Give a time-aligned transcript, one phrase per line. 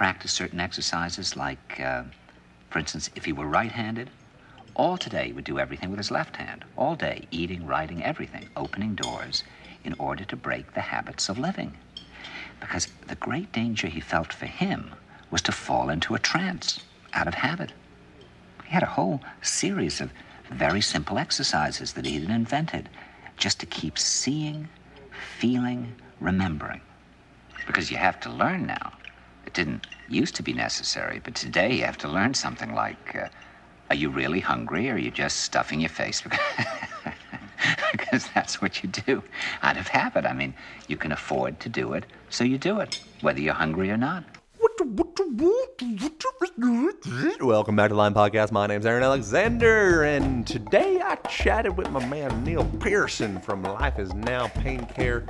[0.00, 2.02] practice certain exercises, like, uh,
[2.70, 4.08] for instance, if he were right handed,
[4.74, 6.64] all today he would do everything with his left hand.
[6.74, 9.44] All day, eating, writing, everything, opening doors
[9.84, 11.76] in order to break the habits of living.
[12.60, 14.94] Because the great danger he felt for him
[15.30, 16.80] was to fall into a trance
[17.12, 17.74] out of habit.
[18.64, 20.12] He had a whole series of
[20.50, 22.88] very simple exercises that he had invented
[23.36, 24.70] just to keep seeing,
[25.38, 26.80] feeling, remembering.
[27.66, 28.94] Because you have to learn now.
[29.50, 33.28] It didn't used to be necessary, but today you have to learn something like uh,
[33.90, 36.22] Are you really hungry or are you just stuffing your face?
[37.92, 39.24] because that's what you do
[39.62, 40.24] out of habit.
[40.26, 40.54] I mean,
[40.88, 42.90] you can afford to do it, so you do it,
[43.22, 44.24] whether you're hungry or not.
[47.40, 48.52] Welcome back to Align Podcast.
[48.52, 53.98] My name's Aaron Alexander, and today I chatted with my man Neil Pearson from Life
[53.98, 55.26] Is Now Pain Care.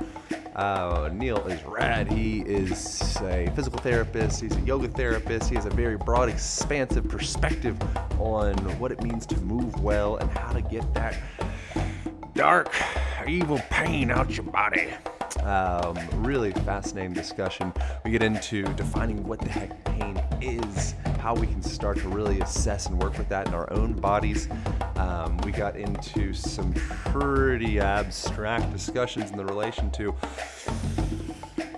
[0.55, 2.11] Uh, Neil is rad.
[2.11, 4.41] He is a physical therapist.
[4.41, 5.49] He's a yoga therapist.
[5.49, 7.77] He has a very broad, expansive perspective
[8.19, 11.15] on what it means to move well and how to get that
[12.33, 12.73] dark,
[13.27, 14.89] evil pain out your body.
[15.39, 17.73] Um, really fascinating discussion.
[18.03, 22.39] We get into defining what the heck pain is, how we can start to really
[22.41, 24.49] assess and work with that in our own bodies.
[24.97, 30.15] Um, we got into some pretty abstract discussions in the relation to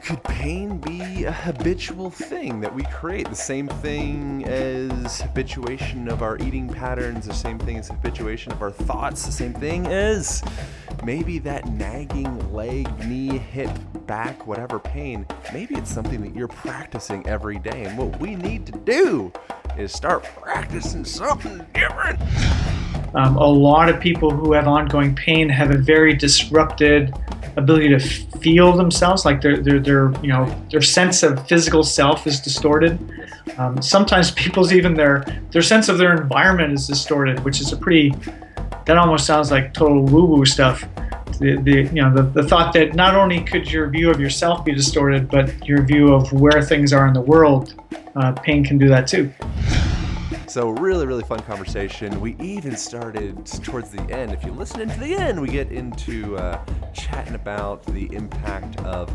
[0.03, 3.29] could pain be a habitual thing that we create?
[3.29, 8.61] The same thing as habituation of our eating patterns, the same thing as habituation of
[8.61, 10.43] our thoughts, the same thing as
[11.05, 13.69] maybe that nagging leg, knee, hip,
[14.05, 15.25] back, whatever pain.
[15.51, 17.85] Maybe it's something that you're practicing every day.
[17.85, 19.31] And what we need to do
[19.77, 22.19] is start practicing something different.
[23.15, 27.13] Um, a lot of people who have ongoing pain have a very disrupted
[27.55, 32.25] ability to feel themselves like their, their, their you know their sense of physical self
[32.25, 32.97] is distorted
[33.59, 37.77] um, sometimes people's even their their sense of their environment is distorted which is a
[37.77, 38.11] pretty
[38.85, 40.85] that almost sounds like total woo woo stuff.
[41.39, 44.63] The, the you know the, the thought that not only could your view of yourself
[44.63, 47.73] be distorted but your view of where things are in the world
[48.15, 49.33] uh, pain can do that too
[50.53, 52.21] so really, really fun conversation.
[52.21, 54.33] We even started towards the end.
[54.33, 59.09] If you listen into the end, we get into uh, chatting about the impact of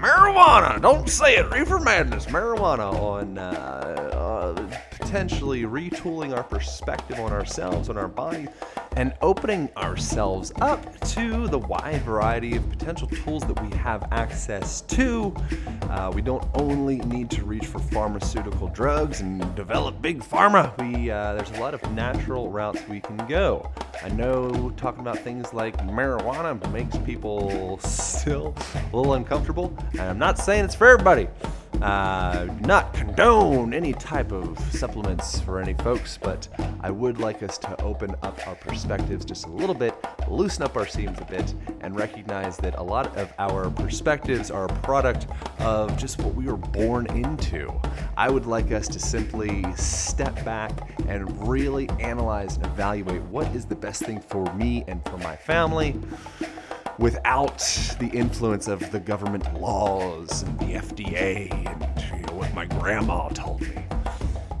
[0.00, 0.80] marijuana.
[0.80, 2.24] Don't say it, reefer madness.
[2.24, 3.42] Marijuana on uh,
[4.14, 4.80] uh,
[5.12, 8.48] potentially retooling our perspective on ourselves, on our body,
[8.96, 14.80] and opening ourselves up to the wide variety of potential tools that we have access
[14.82, 15.34] to.
[15.90, 20.61] Uh, we don't only need to reach for pharmaceutical drugs and develop big pharma.
[20.78, 23.70] We uh, there's a lot of natural routes we can go.
[24.02, 30.18] I know talking about things like marijuana makes people still a little uncomfortable, and I'm
[30.18, 31.28] not saying it's for everybody.
[31.80, 36.46] Uh, not condone any type of supplements for any folks, but
[36.80, 39.92] I would like us to open up our perspectives just a little bit,
[40.28, 44.66] loosen up our seams a bit, and recognize that a lot of our perspectives are
[44.66, 45.26] a product
[45.58, 47.72] of just what we were born into.
[48.16, 49.64] I would like us to simply
[50.12, 50.72] step back
[51.08, 55.34] and really analyze and evaluate what is the best thing for me and for my
[55.34, 55.98] family
[56.98, 57.58] without
[57.98, 63.28] the influence of the government laws and the FDA and you know, what my grandma
[63.30, 63.74] told me.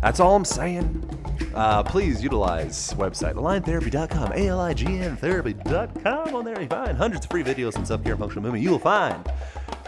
[0.00, 1.08] That's all I'm saying.
[1.54, 6.34] Uh, please utilize website aligntherapy.com, A-L-I-G-N therapy.com.
[6.34, 8.64] On there you find hundreds of free videos on self-care and functional movement.
[8.64, 9.22] You will find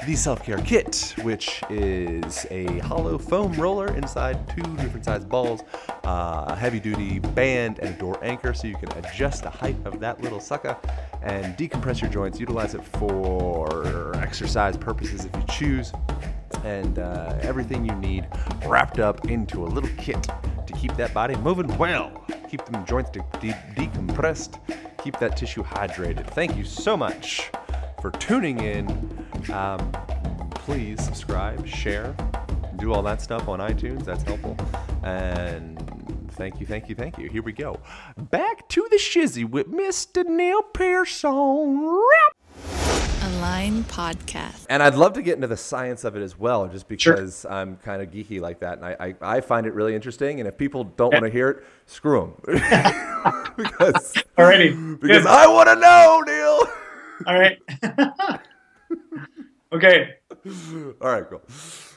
[0.06, 5.62] the self-care kit, which is a hollow foam roller inside two different size balls,
[6.04, 10.00] uh, a heavy-duty band, and a door anchor, so you can adjust the height of
[10.00, 10.76] that little sucker
[11.22, 12.38] and decompress your joints.
[12.38, 15.92] Utilize it for exercise purposes if you choose,
[16.64, 18.26] and uh, everything you need
[18.66, 20.22] wrapped up into a little kit
[20.66, 24.58] to keep that body moving well, keep them joints de- de- decompressed,
[25.02, 26.26] keep that tissue hydrated.
[26.26, 27.50] Thank you so much
[28.04, 28.86] for tuning in.
[29.50, 29.90] Um,
[30.50, 32.14] please subscribe, share,
[32.76, 34.04] do all that stuff on iTunes.
[34.04, 34.58] That's helpful.
[35.02, 35.78] And
[36.32, 37.30] thank you, thank you, thank you.
[37.30, 37.80] Here we go.
[38.18, 40.22] Back to the shizzy with Mr.
[40.22, 41.30] Neil Pearson.
[43.22, 44.66] Align podcast.
[44.68, 47.14] And I'd love to get into the science of it as well, just Sure.
[47.14, 50.40] because I'm kind of geeky like that, and I, I, I find it really interesting.
[50.40, 51.20] And if people don't Yeah.
[51.22, 52.54] want to hear it, screw them,
[53.56, 55.00] because Alrighty.
[55.00, 55.26] because Good.
[55.26, 56.60] I want to know, Neil.
[57.26, 57.58] All right.
[59.72, 60.14] okay.
[61.00, 61.42] All right, cool.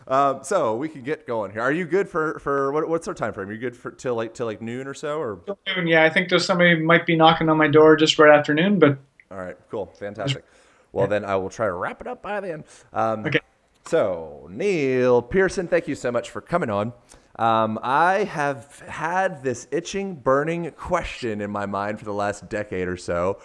[0.08, 1.62] Um, so we can get going here.
[1.62, 3.50] Are you good for for what, what's our time frame?
[3.50, 5.42] Are you good for till like till like noon or so, or
[5.84, 8.98] Yeah, I think there's somebody might be knocking on my door just right afternoon, but
[9.32, 10.46] All right, cool, fantastic.
[10.94, 12.64] Well, then I will try to wrap it up by then.
[12.94, 13.40] Um, Okay.
[13.86, 16.92] So, Neil Pearson, thank you so much for coming on.
[17.40, 22.90] Um, I have had this itching, burning question in my mind for the last decade
[22.90, 23.40] or so,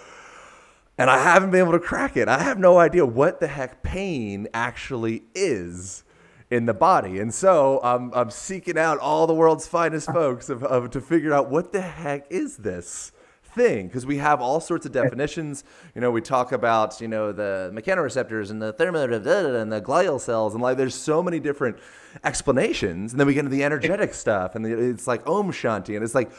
[0.98, 2.28] and I haven't been able to crack it.
[2.28, 6.04] I have no idea what the heck pain actually is
[6.50, 7.18] in the body.
[7.18, 11.32] And so I'm, I'm seeking out all the world's finest folks of, of, to figure
[11.32, 13.12] out what the heck is this
[13.54, 13.86] thing?
[13.86, 15.64] Because we have all sorts of definitions.
[15.94, 19.60] You know we talk about you know the mechanoreceptors and the thermomotive da, da, da,
[19.60, 21.78] and the glial cells and like there's so many different
[22.24, 23.12] explanations.
[23.12, 26.04] And then we get into the energetic stuff and the, it's like om shanti and
[26.04, 26.32] it's like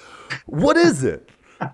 [0.46, 1.30] what is it?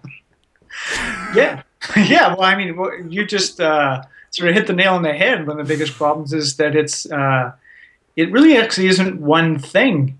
[1.33, 1.63] Yeah,
[1.95, 2.29] yeah.
[2.29, 5.47] Well, I mean, you just uh, sort of hit the nail on the head.
[5.47, 7.53] One of the biggest problems is that it's uh,
[8.15, 10.17] it really actually isn't one thing,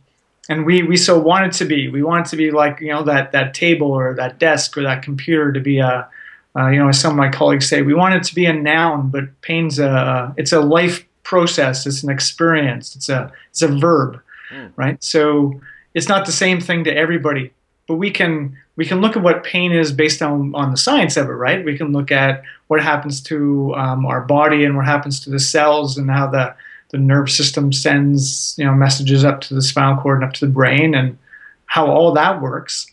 [0.47, 1.89] and we we so want it to be.
[1.89, 4.83] We want it to be like you know that that table or that desk or
[4.83, 6.07] that computer to be a
[6.57, 8.53] uh, you know as some of my colleagues say we want it to be a
[8.53, 11.85] noun, but pain's a it's a life process.
[11.85, 12.95] It's an experience.
[12.95, 14.21] It's a it's a verb,
[14.77, 15.03] right?
[15.03, 15.59] So
[15.93, 17.51] it's not the same thing to everybody
[17.89, 21.17] but we can we can look at what pain is based on on the science
[21.17, 21.65] of it, right?
[21.65, 25.37] We can look at what happens to um, our body and what happens to the
[25.37, 26.55] cells and how the
[26.91, 30.45] the nerve system sends you know messages up to the spinal cord and up to
[30.45, 31.17] the brain and
[31.65, 32.87] how all that works.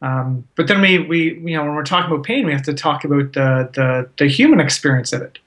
[0.00, 2.74] Um, but then we, we you know when we're talking about pain, we have to
[2.74, 5.40] talk about the the, the human experience of it,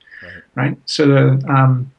[0.56, 0.77] right?
[0.88, 1.89] So the um,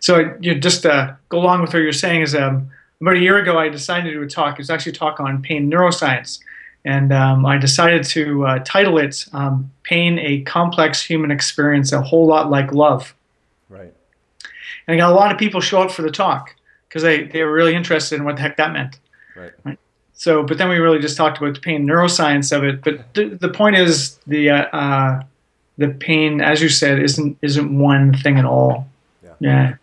[0.00, 3.20] so you know, just to go along with what you're saying is um, about a
[3.20, 4.56] year ago I decided to do a talk.
[4.56, 6.40] It was actually a talk on pain neuroscience,
[6.84, 12.02] and um, I decided to uh, title it um, "Pain: A Complex Human Experience, a
[12.02, 13.14] Whole Lot Like Love."
[13.68, 13.92] right
[14.86, 16.54] And I got a lot of people show up for the talk
[16.88, 18.98] because they, they were really interested in what the heck that meant.
[19.36, 19.78] right
[20.14, 22.82] So, but then we really just talked about the pain neuroscience of it.
[22.82, 25.22] But th- the point is, the uh, uh,
[25.76, 28.88] the pain, as you said, isn't isn't one thing at all.
[29.22, 29.34] Yeah.
[29.40, 29.74] Yeah.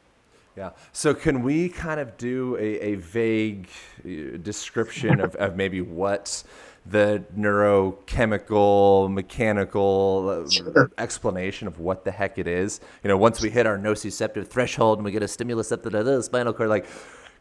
[0.57, 0.69] Yeah.
[0.94, 3.68] So can we kind of do a, a vague
[4.06, 6.44] uh, description of, of maybe what
[6.86, 10.92] the neurochemical, mechanical uh, Sure.
[10.98, 12.80] explanation of what the heck it is?
[13.04, 15.90] You know, once we hit our nociceptive threshold and we get a stimulus up to
[15.90, 16.86] the spinal cord, like,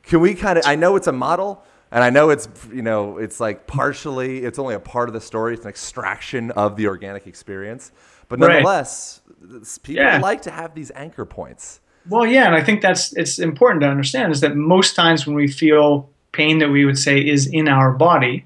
[0.03, 1.63] can we kind of, I know it's a model.
[1.91, 5.21] And I know it's, you know, it's like partially, it's only a part of the
[5.21, 5.55] story.
[5.55, 7.93] It's an extraction of the organic experience.
[8.29, 10.19] But nonetheless, it's- people Yeah.
[10.19, 11.81] like to have these anchor points.
[12.09, 15.37] Well, yeah, and I think that's it's important to understand is that most times when
[15.37, 18.45] we feel pain that we would say is in our body,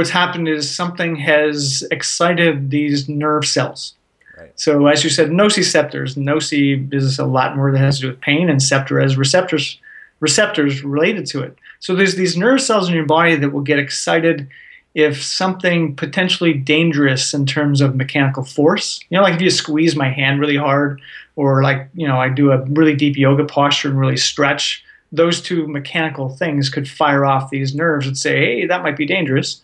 [0.00, 3.92] what's happened is something has excited these nerve cells.
[4.38, 4.50] Right.
[4.58, 6.16] So, as you said, nociceptors.
[6.16, 9.78] Noci is a lot more that has to do with pain, and scepter as receptors,
[10.20, 11.54] receptors related to it.
[11.80, 14.48] So, there's these nerve cells in your body that will get excited
[14.94, 19.00] if something potentially dangerous in terms of mechanical force.
[19.10, 20.98] You know, like if you squeeze my hand really hard,
[21.36, 24.82] or like you know, I do a really deep yoga posture and really stretch.
[25.12, 29.04] Those two mechanical things could fire off these nerves and say, "Hey, that might be
[29.04, 29.60] dangerous."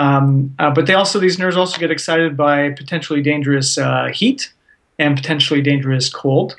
[0.00, 4.50] Um, uh, but they also these nerves also get excited by potentially dangerous uh, heat
[4.98, 6.56] and potentially dangerous cold,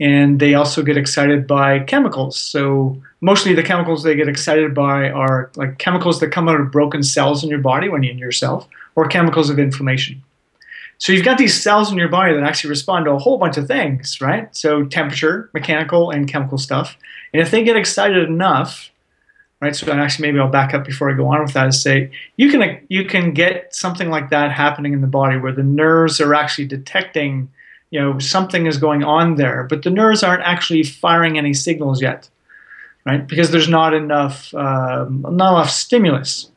[0.00, 2.36] and they also get excited by chemicals.
[2.36, 6.72] So mostly the chemicals they get excited by are like chemicals that come out of
[6.72, 10.20] broken cells in your body when you injure yourself, or chemicals of inflammation.
[10.98, 13.56] So you've got these cells in your body that actually respond to a whole bunch
[13.56, 14.54] of things, right?
[14.56, 16.96] So temperature, mechanical, and chemical stuff.
[17.32, 18.90] And if they get excited enough,
[19.60, 19.74] right?
[19.74, 21.68] So and actually, maybe I'll back up before I go on with that.
[21.68, 25.52] Is say you can you can get something like that happening in the body where
[25.52, 27.50] the nerves are actually detecting,
[27.90, 32.00] you know, something is going on there, but the nerves aren't actually firing any signals
[32.00, 32.28] yet,
[33.04, 33.26] right?
[33.26, 36.50] Because there's not enough um, not enough stimulus.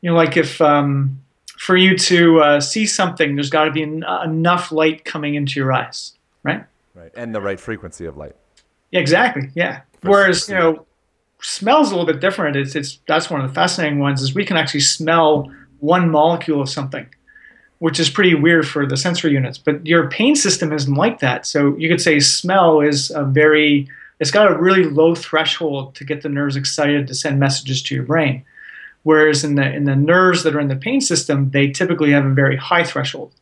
[0.00, 1.20] You know, like if um,
[1.58, 5.58] for you to uh, see something, there's got to be en- enough light coming into
[5.58, 6.12] your eyes,
[6.42, 6.64] right?
[6.94, 7.10] Right.
[7.16, 8.36] And the right frequency of light.
[8.92, 9.50] Exactly.
[9.54, 9.80] Yeah.
[10.02, 10.86] Whereas you know,
[11.44, 12.56] smells a little bit different.
[12.56, 16.62] It's it's that's one of the fascinating ones is we can actually smell one molecule
[16.62, 17.06] of something,
[17.78, 19.58] which is pretty weird for the sensory units.
[19.58, 21.46] But your pain system isn't like that.
[21.46, 23.88] So you could say smell is a very
[24.20, 27.94] it's got a really low threshold to get the nerves excited to send messages to
[27.94, 28.44] your brain.
[29.02, 32.24] Whereas in the in the nerves that are in the pain system, they typically have
[32.24, 33.32] a very high threshold.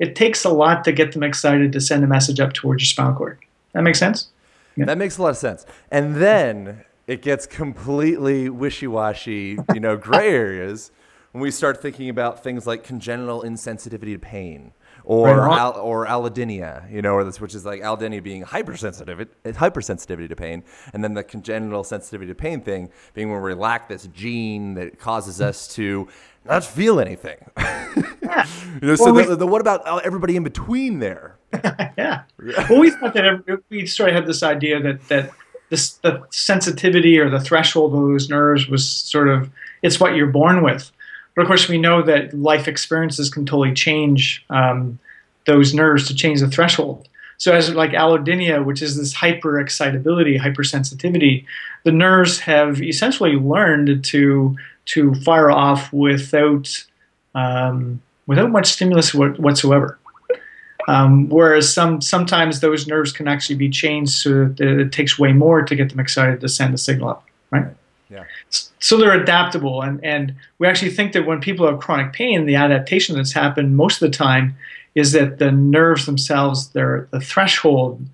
[0.00, 2.88] it takes a lot to get them excited to send a message up towards your
[2.88, 3.38] spinal cord.
[3.72, 4.28] That makes sense?
[4.74, 4.86] Yeah.
[4.86, 5.64] That makes a lot of sense.
[5.92, 10.90] And then it gets completely wishy-washy, you know, gray areas
[11.32, 14.72] when we start thinking about things like congenital insensitivity to pain
[15.04, 15.58] or right.
[15.58, 20.36] al- or allodynia, you know, or this, which is like allodynia being hypersensitive, hypersensitivity to
[20.36, 20.62] pain,
[20.94, 24.98] and then the congenital sensitivity to pain thing being when we lack this gene that
[24.98, 26.08] causes us to
[26.46, 27.38] not feel anything.
[28.22, 28.46] Yeah.
[28.80, 31.36] you know, so we, the, the, what about everybody in between there?
[31.98, 32.22] yeah.
[32.70, 35.32] Well, we thought that we sort of had this idea that that
[36.02, 39.50] the sensitivity or the threshold of those nerves was sort of
[39.82, 40.92] it's what you're born with.
[41.34, 44.98] But of course, we know that life experiences can totally change um,
[45.46, 47.08] those nerves to change the threshold.
[47.38, 51.44] So, as like allodynia, which is this hyper excitability, hypersensitivity,
[51.84, 56.84] the nerves have essentially learned to to fire off without
[57.34, 59.98] um, without much stimulus whatsoever.
[60.88, 65.32] Um, whereas some sometimes those nerves can actually be changed so that it takes way
[65.32, 67.66] more to get them excited to send the signal up, right?
[68.10, 68.24] Yeah.
[68.78, 72.56] So they're adaptable, and and we actually think that when people have chronic pain, the
[72.56, 74.56] adaptation that's happened most of the time
[74.94, 78.04] is that the nerves themselves, their the threshold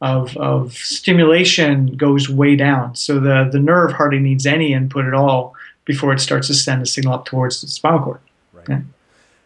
[0.00, 2.94] of of stimulation goes way down.
[2.94, 6.82] So the the nerve hardly needs any input at all before it starts to send
[6.82, 8.20] a signal up towards the spinal cord.
[8.52, 8.82] Right.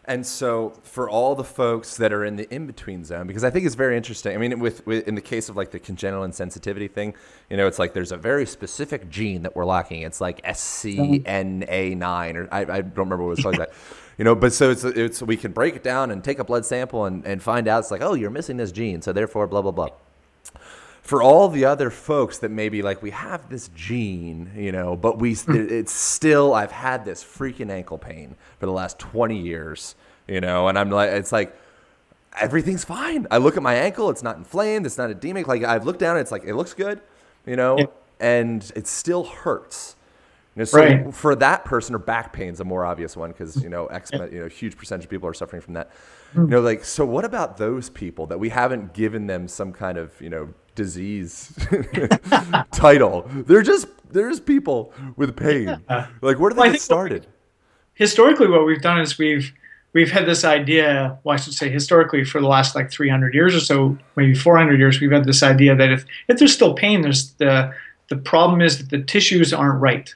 [0.07, 3.49] And so, for all the folks that are in the in between zone, because I
[3.49, 4.35] think it's very interesting.
[4.35, 7.15] I mean, with, with, in the case of like the congenital insensitivity thing,
[7.49, 10.03] you know, it's like there's a very specific gene that we're lacking.
[10.03, 13.57] It's like SCNA9, or I, I don't remember what it's called.
[13.57, 13.73] that.
[14.17, 16.65] You know, but so it's it's we can break it down and take a blood
[16.65, 19.61] sample and, and find out it's like, oh, you're missing this gene, so therefore, blah
[19.61, 19.89] blah blah
[21.05, 25.19] for all the other folks that maybe like we have this gene, you know, but
[25.19, 25.55] we hmm.
[25.55, 29.97] it's still I've had this freaking ankle pain for the last 20 years,
[30.27, 31.55] you know, and I'm like it's like
[32.41, 33.27] everything's fine.
[33.31, 35.47] I look at my ankle, it's not inflamed, it's not edemic.
[35.47, 37.03] Like I've looked down, it's like it looks good,
[37.47, 37.87] you know, yeah.
[38.19, 39.97] and it still hurts.
[40.57, 41.15] You know, so right.
[41.15, 44.41] for that person, or back pain's a more obvious one because you know, X, you
[44.41, 45.91] know, huge percentage of people are suffering from that.
[46.33, 46.43] Hmm.
[46.43, 47.05] You know, like so.
[47.05, 51.53] What about those people that we haven't given them some kind of you know disease
[52.73, 53.29] title.
[53.29, 55.83] They're just they're just people with pain.
[55.91, 56.07] Yeah.
[56.21, 57.27] Like where do they well, get started?
[57.95, 59.53] historically, what we've done is we've
[59.93, 61.19] we've had this idea.
[61.25, 64.79] Well, I should say historically for the last like 300 years or so, maybe 400
[64.79, 67.73] years, we've had this idea that if if there's still pain, there's the
[68.09, 70.13] the problem is that the tissues aren't right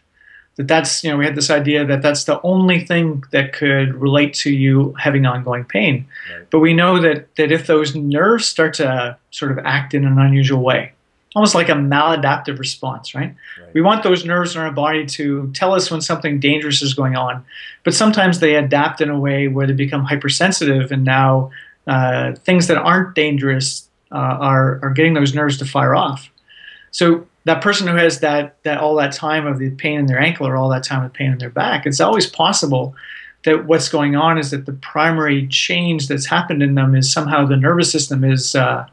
[0.59, 3.95] that that's you know we had this idea that that's the only thing that could
[3.95, 6.51] relate to you having ongoing pain right.
[6.51, 10.19] but we know that that if those nerves start to sort of act in an
[10.19, 10.93] unusual way
[11.37, 13.35] almost like a maladaptive response right?
[13.61, 16.93] right we want those nerves in our body to tell us when something dangerous is
[16.93, 17.45] going on
[17.85, 21.51] but sometimes they adapt in a way where they become hypersensitive and now
[21.87, 26.31] uh, things that aren't dangerous uh, are, are getting those nerves to fire off
[26.91, 30.21] so that person who has that that all that time of the pain in their
[30.21, 32.95] ankle or all that time of pain in their back, it's always possible
[33.45, 37.47] that what's going on is that the primary change that's happened in them is somehow
[37.47, 38.87] the nervous system is uh,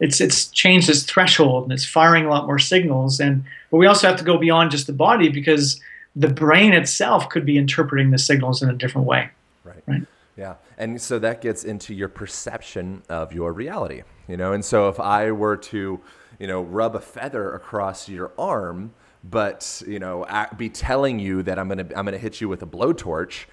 [0.00, 3.20] it's it's changed its threshold and it's firing a lot more signals.
[3.20, 5.80] And but we also have to go beyond just the body because
[6.14, 9.30] the brain itself could be interpreting the signals in a different way.
[9.64, 9.82] Right.
[9.86, 10.02] Right.
[10.36, 10.54] Yeah.
[10.76, 14.52] And so that gets into your perception of your reality, you know.
[14.52, 16.00] And so if I were to
[16.38, 18.92] you know, rub a feather across your arm,
[19.24, 20.26] but you know,
[20.56, 23.46] be telling you that I'm gonna I'm gonna hit you with a blowtorch,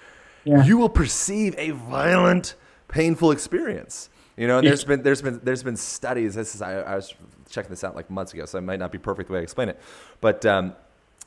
[0.43, 0.63] yeah.
[0.63, 2.55] you will perceive a violent,
[2.87, 4.09] painful experience.
[4.37, 6.35] You know, and there's been there's been there's been studies.
[6.35, 7.13] This is I, I was
[7.49, 9.43] checking this out like months ago, so I might not be perfect the way I
[9.43, 9.79] explain it,
[10.19, 10.75] but um,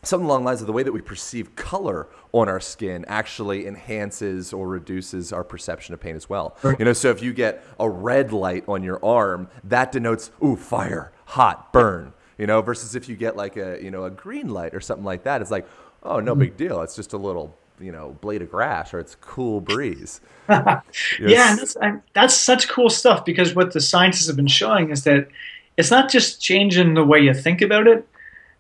[0.03, 3.67] something along the lines of the way that we perceive color on our skin actually
[3.67, 6.57] enhances or reduces our perception of pain as well.
[6.79, 10.57] You know, so if you get a red light on your arm, that denotes ooh
[10.57, 12.13] fire, hot, burn.
[12.37, 15.05] You know, versus if you get like a you know a green light or something
[15.05, 15.67] like that, it's like
[16.05, 16.41] oh no mm-hmm.
[16.41, 16.83] big deal.
[16.83, 20.21] It's just a little you know blade of grass or it's cool breeze.
[20.49, 20.81] yeah,
[21.19, 21.77] that's
[22.15, 25.27] that's such cool stuff because what the scientists have been showing is that
[25.77, 28.07] it's not just changing the way you think about it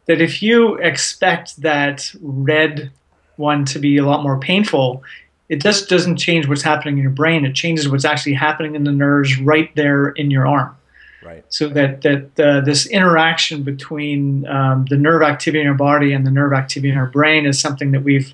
[0.09, 2.91] that if you expect that red
[3.37, 5.03] one to be a lot more painful,
[5.49, 7.45] it just doesn't change what's happening in your brain.
[7.45, 10.75] It changes what's actually happening in the nerves right there in your arm.
[11.23, 11.45] Right.
[11.51, 16.27] So that that uh, this interaction between um, the nerve activity in our body and
[16.27, 18.33] the nerve activity in our brain is something that we've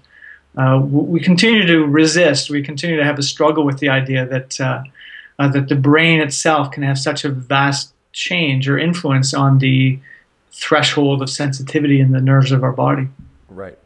[0.57, 2.51] uh, we continue to resist.
[2.51, 4.83] We continue to have a struggle with the idea that uh,
[5.41, 9.99] uh that the brain itself can have such a vast change or influence on the
[10.55, 13.09] threshold of sensitivity in the nerves of our body.
[13.49, 13.79] Right.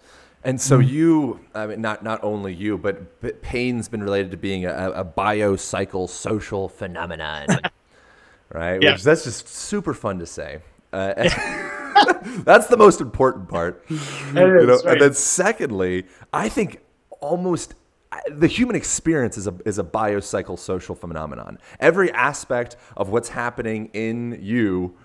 [0.44, 4.64] And so you, I mean, not not only you, but, pain's been related to being
[4.66, 7.46] a, a biopsychosocial phenomenon,
[8.52, 8.80] right?
[8.80, 8.92] Yeah.
[8.92, 10.60] Which that's just super fun to say.
[10.92, 11.12] Uh,
[12.44, 13.84] that's the most important part.
[13.88, 13.98] You
[14.32, 14.46] know?
[14.46, 14.84] right.
[14.86, 16.80] And then secondly, I think
[17.20, 17.74] almost
[18.30, 21.58] the human experience is a is a biopsychosocial phenomenon.
[21.80, 24.96] Every aspect of what's happening in you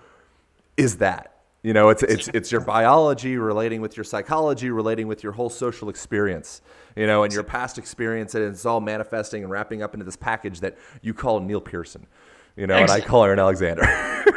[0.76, 1.33] is that.
[1.64, 5.50] You know, it's it's it's your biology relating with your psychology, relating with your whole
[5.50, 6.62] social experience.
[6.94, 10.14] You know, and your past experience, and it's all manifesting and wrapping up into this
[10.14, 12.06] package that you call Neil Pearson.
[12.54, 13.82] You know, and I call Aaron Alexander.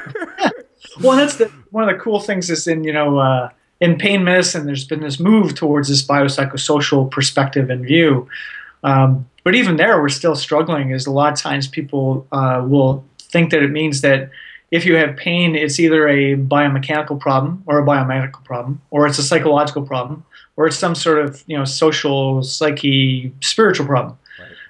[1.01, 4.23] Well, that's the, one of the cool things is in you know uh, in pain
[4.23, 8.27] medicine, there's been this move towards this biopsychosocial perspective and view.
[8.83, 10.91] Um, but even there, we're still struggling.
[10.91, 14.31] Is a lot of times people uh, will think that it means that
[14.71, 19.17] if you have pain, it's either a biomechanical problem or a biomedical problem, or it's
[19.17, 24.17] a psychological problem, or it's some sort of you know social, psyche, spiritual problem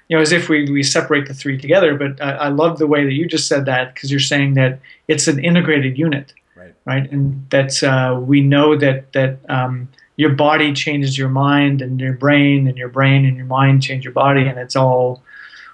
[0.08, 1.96] you know, as if we, we separate the three together.
[1.96, 4.80] But I, I love the way that you just said that because you're saying that
[5.08, 6.74] it's an integrated unit, Right.
[6.86, 12.00] Right, and that uh, we know that that um, your body changes your mind, and
[12.00, 15.22] your brain, and your brain and your mind change your body, and it's all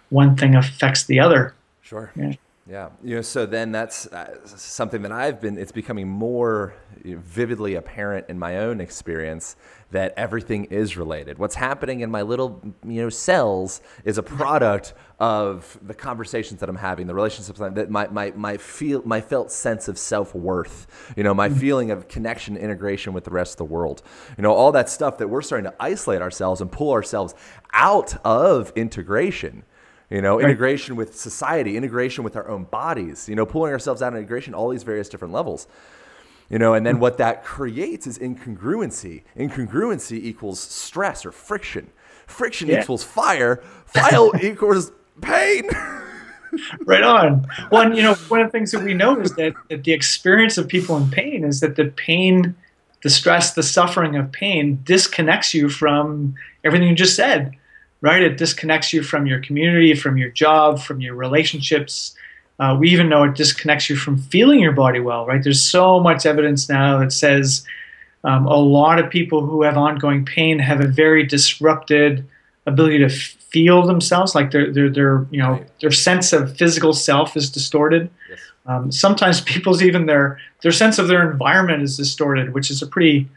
[0.10, 1.56] one thing affects the other.
[1.84, 2.12] Sure.
[2.18, 2.34] Yeah.
[2.66, 2.92] Yeah.
[3.04, 8.30] You know, so then that's uh, something that I've been, it's becoming more vividly apparent
[8.30, 9.58] in my own experience
[9.92, 11.38] that everything is related.
[11.38, 16.70] What's happening in my little, you know, cells is a product of the conversations that
[16.70, 21.24] I'm having, the relationships that my, my, my feel, my felt sense of self-worth, you
[21.24, 24.04] know, my feeling of connection, integration with the rest of the world,
[24.38, 27.36] you know, all that stuff that we're starting to isolate ourselves and pull ourselves
[27.74, 29.64] out of integration
[30.10, 34.14] you know integration with society integration with our own bodies you know pulling ourselves out
[34.14, 35.68] of integration all these various different levels
[36.50, 37.00] you know and then mm.
[37.00, 39.24] what that creates is incongruency.
[39.38, 41.90] Incongruency equals stress or friction.
[42.28, 42.82] Friction Yeah.
[42.82, 43.62] equals fire.
[43.86, 44.92] Fire equals
[45.22, 45.70] pain.
[46.86, 47.48] Right on.
[47.70, 50.56] One, you know, one of the things that we know is that, that the experience
[50.56, 52.54] of people in pain is that the pain,
[53.02, 57.56] the stress, the suffering of pain disconnects you from everything you just said,
[58.04, 58.22] right?
[58.22, 62.14] It disconnects you from your community, from your job, from your relationships.
[62.60, 65.42] Uh, we even know it disconnects you from feeling your body well, right?
[65.42, 67.66] There's so much evidence now that says
[68.26, 72.28] um, a lot of people who have ongoing pain have a very disrupted
[72.68, 77.38] ability to feel themselves like their their their you know their sense of physical self
[77.38, 78.40] is distorted Yes.
[78.66, 82.88] um, sometimes people's even their their sense of their environment is distorted which is a
[82.88, 83.28] pretty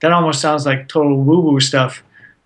[0.00, 2.02] that almost sounds like total woo woo stuff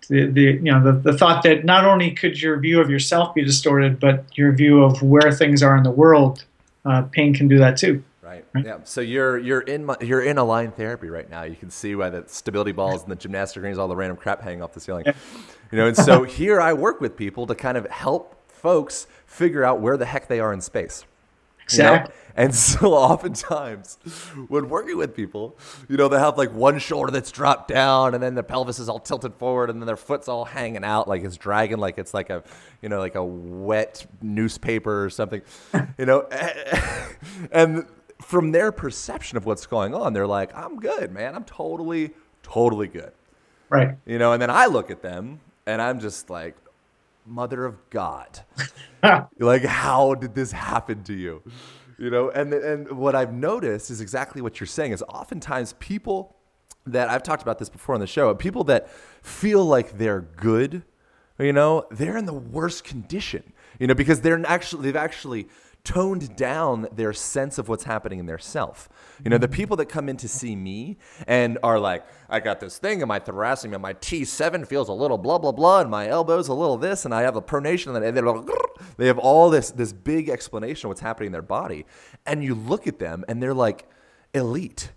[0.09, 3.33] the, the you know the, the thought that not only could your view of yourself
[3.33, 6.45] be distorted but your view of where things are in the world
[6.85, 8.45] uh, pain can do that too Right.
[8.55, 8.65] Right.
[8.65, 8.77] Yeah.
[8.85, 11.43] So you're you're in my, you're in align therapy right now.
[11.43, 14.41] You can see why the stability balls and the gymnastic rings, all the random crap
[14.41, 15.05] hanging off the ceiling.
[15.05, 19.63] You know, and so here I work with people to kind of help folks figure
[19.63, 21.03] out where the heck they are in space.
[21.71, 22.05] You know?
[22.35, 23.97] And so oftentimes
[24.47, 28.23] when working with people, you know, they have like one shoulder that's dropped down and
[28.23, 31.23] then their pelvis is all tilted forward and then their foot's all hanging out like
[31.23, 32.43] it's dragging like it's like a,
[32.81, 35.41] you know, like a wet newspaper or something,
[35.97, 36.27] you know.
[37.51, 37.85] And
[38.21, 41.35] from their perception of what's going on, they're like, I'm good, man.
[41.35, 43.11] I'm totally, totally good.
[43.69, 46.55] right You know, and then I look at them and I'm just like,
[47.25, 48.41] mother of God.
[49.39, 51.41] like, how did this happen to you?
[51.97, 56.35] You know, and and what I've noticed is exactly what you're saying is oftentimes people
[56.85, 58.89] that I've talked about this before on the show, people that
[59.21, 60.83] feel like they're good,
[61.39, 65.47] you know, they're in the worst condition, you know, because they're actually they've actually
[65.83, 68.87] toned down their sense of what's happening in their self.
[69.23, 69.53] You know, the mm.
[69.53, 73.07] people that come in to see me and are like, I got this thing in
[73.07, 76.53] my thoracic, and my T7 feels a little blah blah blah, and my elbow's a
[76.53, 78.47] little this, and I have a pronation, and they're like,
[78.97, 81.85] they have all this this big explanation of what's happening in their body,
[82.25, 83.85] and you look at them and they're like
[84.33, 84.91] elite.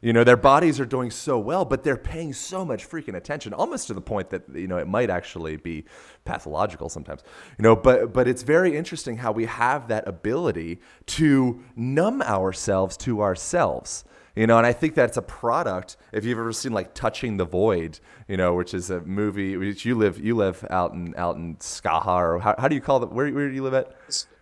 [0.00, 3.52] You know, their bodies are doing so well, but they're paying so much freaking attention,
[3.52, 5.84] almost to the point that you know it might actually be
[6.24, 7.22] pathological sometimes.
[7.58, 12.96] You know, but but it's very interesting how we have that ability to numb ourselves
[12.98, 14.04] to ourselves.
[14.36, 15.96] You know, and I think that's a product.
[16.12, 19.84] If you've ever seen like Touching the Void, you know, which is a movie which
[19.84, 23.02] you live you live out in out in Skaha or how, how do you call
[23.02, 23.10] it?
[23.10, 23.94] Where where do you live at?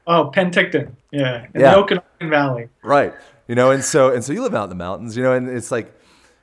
[0.09, 1.73] oh penticton yeah in Yeah.
[1.73, 3.13] the okanagan valley Right.
[3.49, 5.49] You know, and so and so you live out in the mountains, you know, and
[5.49, 5.93] it's like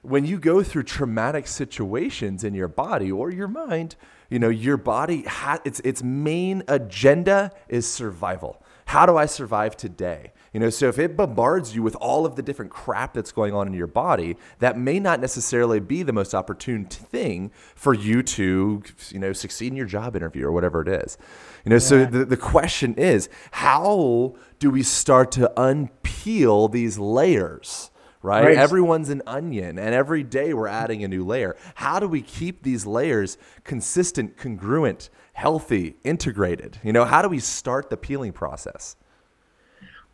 [0.01, 3.95] when you go through traumatic situations in your body or your mind,
[4.29, 8.61] you know, your body ha- its its main agenda is survival.
[8.85, 10.32] How do I survive today?
[10.53, 13.55] You know, so if it bombards you with all of the different crap that's going
[13.55, 18.21] on in your body, that may not necessarily be the most opportune thing for you
[18.21, 21.17] to, you know, succeed in your job interview or whatever it is.
[21.65, 21.79] You know, yeah.
[21.79, 27.89] so the, the question is, how do we start to unpeel these layers?
[28.21, 28.45] Right?
[28.45, 28.57] right?
[28.57, 31.57] Everyone's an onion, and every day we're adding a new layer.
[31.75, 36.79] How do we keep these layers consistent, congruent, healthy, integrated?
[36.83, 38.95] You know, how do we start the peeling process?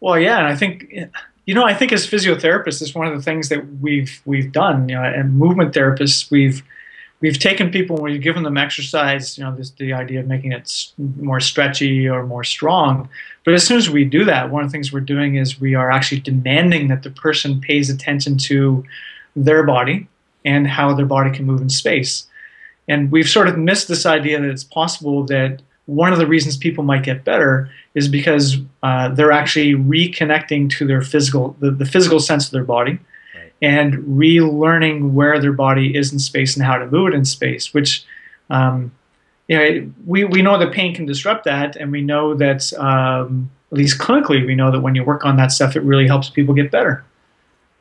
[0.01, 0.93] Well, yeah, and I think
[1.45, 4.87] you know, I think as physiotherapists, it's one of the things that we've we've done.
[4.87, 6.63] You know, and movement therapists, we've
[7.21, 9.37] we've taken people and we've given them exercise.
[9.37, 13.09] You know, this the idea of making it more stretchy or more strong.
[13.45, 15.73] But as soon as we do that, one of the things we're doing is we
[15.73, 18.83] are actually demanding that the person pays attention to
[19.35, 20.07] their body
[20.45, 22.27] and how their body can move in space.
[22.87, 26.55] And we've sort of missed this idea that it's possible that one of the reasons
[26.55, 31.85] people might get better is because uh, they're actually reconnecting to their physical, the, the
[31.85, 32.99] physical sense of their body,
[33.35, 33.51] right.
[33.61, 37.73] and relearning where their body is in space and how to move it in space.
[37.73, 38.05] Which,
[38.49, 38.91] um,
[39.47, 43.49] you know, we we know that pain can disrupt that, and we know that um,
[43.71, 46.29] at least clinically, we know that when you work on that stuff, it really helps
[46.29, 47.03] people get better.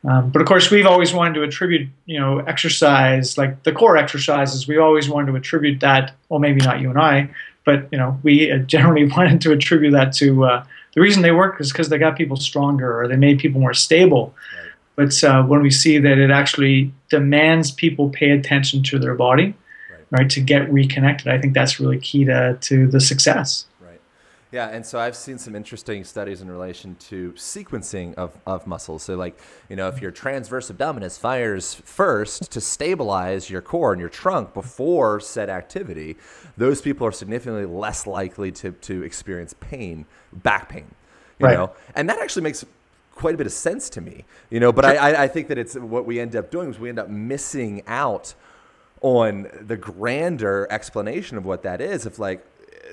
[0.07, 3.97] Um, but of course, we've always wanted to attribute, you know, exercise like the core
[3.97, 4.67] exercises.
[4.67, 6.15] We always wanted to attribute that.
[6.29, 7.29] Well, maybe not you and I,
[7.69, 11.31] but you know, we uh, generally wanted to attribute that to uh, the reason they
[11.31, 14.33] work is because they got people stronger or they made people more stable.
[14.57, 14.71] Right.
[14.95, 19.53] But uh, when we see that it actually demands people pay attention to their body,
[19.91, 20.19] right.
[20.19, 23.65] right, to get reconnected, I think that's really key to to the success.
[24.51, 29.03] Yeah, and so I've seen some interesting studies in relation to sequencing of, of muscles.
[29.03, 33.99] So, like, you know, if your transverse abdominis fires first to stabilize your core and
[33.99, 36.17] your trunk before said activity,
[36.57, 40.95] those people are significantly less likely to, to experience pain, back pain,
[41.37, 41.53] you right.
[41.55, 41.71] know?
[41.93, 42.65] And that actually makes
[43.13, 44.71] quite a bit of sense to me, you know?
[44.71, 44.99] But sure.
[44.99, 47.83] I, I think that it's what we end up doing is we end up missing
[47.85, 48.33] out
[49.01, 52.07] on the grander explanation of what that is.
[52.07, 52.43] If, like,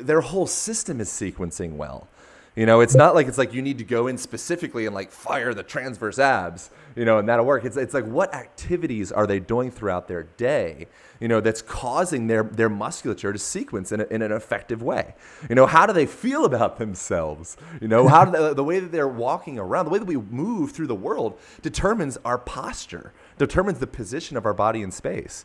[0.01, 2.09] their whole system is sequencing well.
[2.57, 5.13] You know, it's not like it's like you need to go in specifically and like
[5.13, 7.67] fire the transverse abs, you know, and that'll work.
[7.67, 10.87] It's, it's like what activities are they doing throughout their day,
[11.21, 15.15] you know, that's causing their, their musculature to sequence in, a, in an effective way.
[15.51, 17.59] You know, how do they feel about themselves?
[17.79, 20.73] You know, how they, the way that they're walking around, the way that we move
[20.73, 25.45] through the world determines our posture, determines the position of our body in space.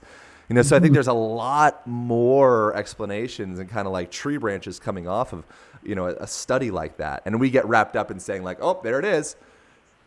[0.52, 4.36] You know, so I think there's a lot more explanations and kind of like tree
[4.36, 5.46] branches coming off of,
[5.82, 7.22] you know, a, a study like that.
[7.26, 9.38] And we get wrapped up in saying like, oh, there it is.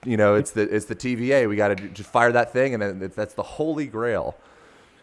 [0.05, 1.49] You know, it's the it's the TVA.
[1.49, 4.37] We got to just fire that thing, and then that's the holy grail.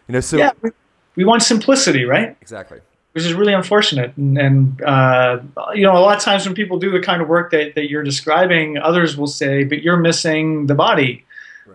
[0.06, 0.70] You know, so yeah, we,
[1.16, 2.36] we want simplicity, right?
[2.40, 2.78] Exactly.
[3.10, 5.40] Which is really unfortunate, and, and uh,
[5.74, 7.90] you know, a lot of times when people do the kind of work that, that
[7.90, 11.24] you're describing, others will say, "But you're missing the body,".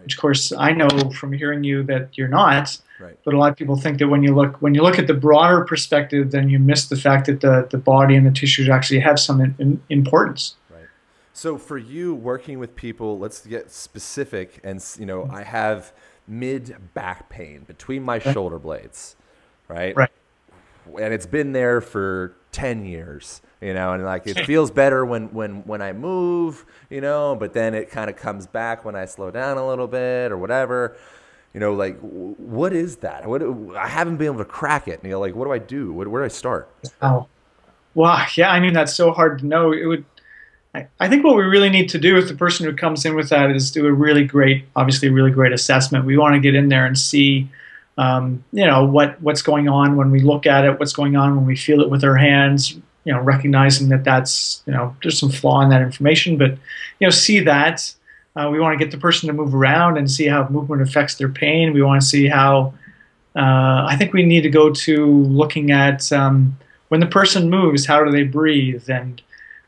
[0.07, 2.77] Which, of course, I know from hearing you that you're not.
[2.97, 3.19] Right.
[3.25, 5.13] But a lot of people think that when you look when you look at the
[5.13, 9.01] broader perspective, then you miss the fact that the, the body and the tissues actually
[9.01, 10.55] have some in, in importance.
[10.69, 10.85] Right.
[11.33, 14.61] So for you working with people, let's get specific.
[14.63, 15.91] And you know, I have
[16.25, 19.17] mid back pain between my shoulder blades,
[19.67, 19.93] right?
[19.93, 20.11] Right.
[20.85, 25.31] And it's been there for ten years you know and like it feels better when
[25.33, 29.05] when when i move you know but then it kind of comes back when i
[29.05, 30.95] slow down a little bit or whatever
[31.57, 33.25] you know, like what is that?
[33.25, 33.41] What
[33.75, 34.99] I haven't been able to crack it.
[35.03, 35.91] You know, like what do I do?
[35.91, 36.69] What, where do I start?
[37.01, 37.25] Oh,
[37.95, 38.51] well, yeah.
[38.51, 39.71] I mean, that's so hard to know.
[39.71, 40.05] It would.
[40.75, 43.15] I, I think what we really need to do with the person who comes in
[43.15, 46.05] with that is do a really great, obviously, a really great assessment.
[46.05, 47.49] We want to get in there and see,
[47.97, 51.35] um, you know, what what's going on when we look at it, what's going on
[51.35, 52.75] when we feel it with our hands.
[53.03, 56.51] You know, recognizing that that's you know there's some flaw in that information, but
[56.99, 57.93] you know, see that
[58.35, 61.15] uh, we want to get the person to move around and see how movement affects
[61.15, 61.73] their pain.
[61.73, 62.73] We want to see how.
[63.35, 66.57] Uh, I think we need to go to looking at um,
[66.87, 69.21] when the person moves, how do they breathe, and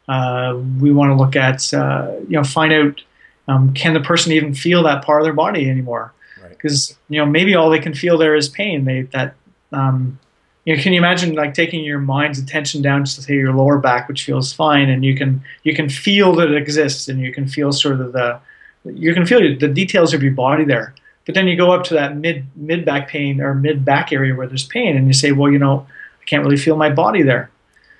[0.07, 3.01] uh, we want to look at uh, you know find out
[3.47, 6.13] um, can the person even feel that part of their body anymore?
[6.61, 8.85] Because you know maybe all they can feel there is pain.
[8.85, 9.35] They that
[9.71, 10.19] um,
[10.65, 13.77] you know, can you imagine like taking your mind's attention down to say your lower
[13.77, 17.33] back, which feels fine, and you can you can feel that it exists, and you
[17.33, 18.39] can feel sort of the
[18.85, 20.93] you can feel the details of your body there.
[21.25, 24.35] But then you go up to that mid mid back pain or mid back area
[24.35, 25.87] where there's pain, and you say, well, you know,
[26.21, 27.49] I can't really feel my body there.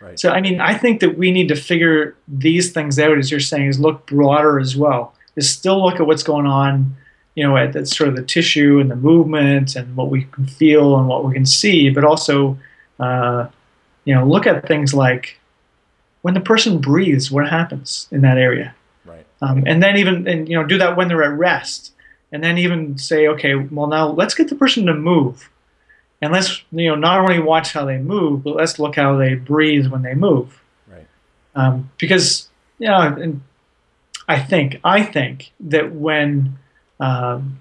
[0.01, 0.19] Right.
[0.19, 3.39] So I mean, I think that we need to figure these things out, as you're
[3.39, 5.13] saying, is look broader as well.
[5.35, 6.95] Is still look at what's going on,
[7.39, 10.45] you know, at, at sort of the tissue and the movement and what we can
[10.45, 12.57] feel and what we can see, but also,
[12.99, 13.47] uh,
[14.03, 15.39] you know, look at things like
[16.21, 18.75] when the person breathes, what happens in that area?
[19.41, 21.93] um, and then even and you know do that when they're at rest,
[22.33, 25.49] and then even say, okay, well now let's get the person to move,
[26.21, 29.35] and let's you know not only watch how they move, but let's look how they
[29.35, 31.07] breathe when they move, Right.
[31.55, 32.49] um, because
[32.79, 33.41] you know, and
[34.27, 36.57] I think I think that when
[36.99, 37.59] um,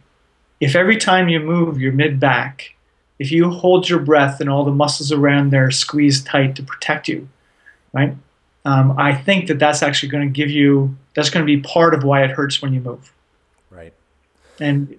[0.60, 2.74] if every time you move your mid back,
[3.18, 7.08] if you hold your breath and all the muscles around there squeeze tight to protect
[7.08, 7.28] you,
[7.92, 8.14] right?
[8.64, 11.94] Um, I think that that's actually going to give you that's going to be part
[11.94, 13.12] of why it hurts when you move.
[13.70, 13.92] Right.
[14.60, 14.98] And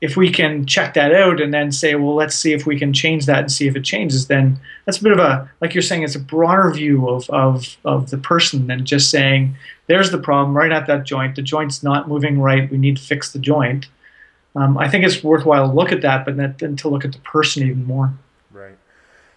[0.00, 2.92] if we can check that out and then say, well, let's see if we can
[2.92, 5.82] change that and see if it changes, then that's a bit of a, like you're
[5.82, 9.54] saying, it's a broader view of, of, of the person than just saying,
[9.88, 11.36] there's the problem right at that joint.
[11.36, 12.70] The joint's not moving right.
[12.70, 13.88] We need to fix the joint.
[14.56, 17.12] Um, I think it's worthwhile to look at that, but then, then to look at
[17.12, 18.12] the person even more.
[18.50, 18.78] Right.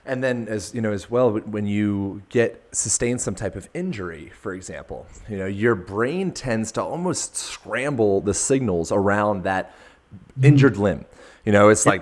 [0.06, 4.32] And then, as you know, as well, when you get sustain some type of injury,
[4.34, 9.73] for example, you know, your brain tends to almost scramble the signals around that
[10.13, 10.45] Mm-hmm.
[10.45, 11.06] injured limb.
[11.45, 12.02] You know, it's like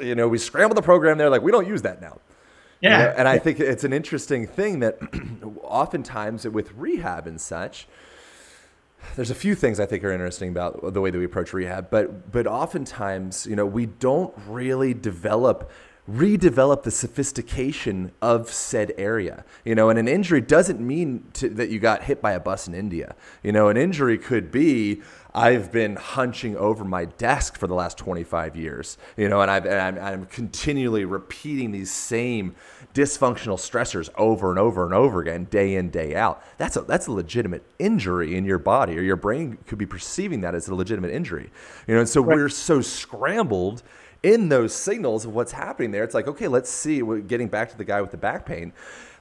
[0.00, 2.18] you know, we scramble the program there, like we don't use that now.
[2.80, 2.98] You Yeah.
[2.98, 4.98] know, and I think it's an interesting thing that
[5.62, 7.86] oftentimes with rehab and such,
[9.14, 11.90] there's a few things I think are interesting about the way that we approach rehab,
[11.90, 15.70] but but oftentimes, you know, we don't really develop
[16.10, 19.44] redevelop the sophistication of said area.
[19.64, 22.68] You know, and an injury doesn't mean to, that you got hit by a bus
[22.68, 23.16] in India.
[23.42, 25.02] You know, an injury could be
[25.36, 29.66] I've been hunching over my desk for the last 25 years, you know, and, I've,
[29.66, 32.54] and I'm, I'm continually repeating these same
[32.94, 36.42] dysfunctional stressors over and over and over again, day in, day out.
[36.56, 40.40] That's a, that's a legitimate injury in your body, or your brain could be perceiving
[40.40, 41.50] that as a legitimate injury,
[41.86, 43.82] you know, and so we're so scrambled
[44.26, 46.02] in those signals of what's happening there.
[46.02, 48.72] It's like, okay, let's see, we're getting back to the guy with the back pain,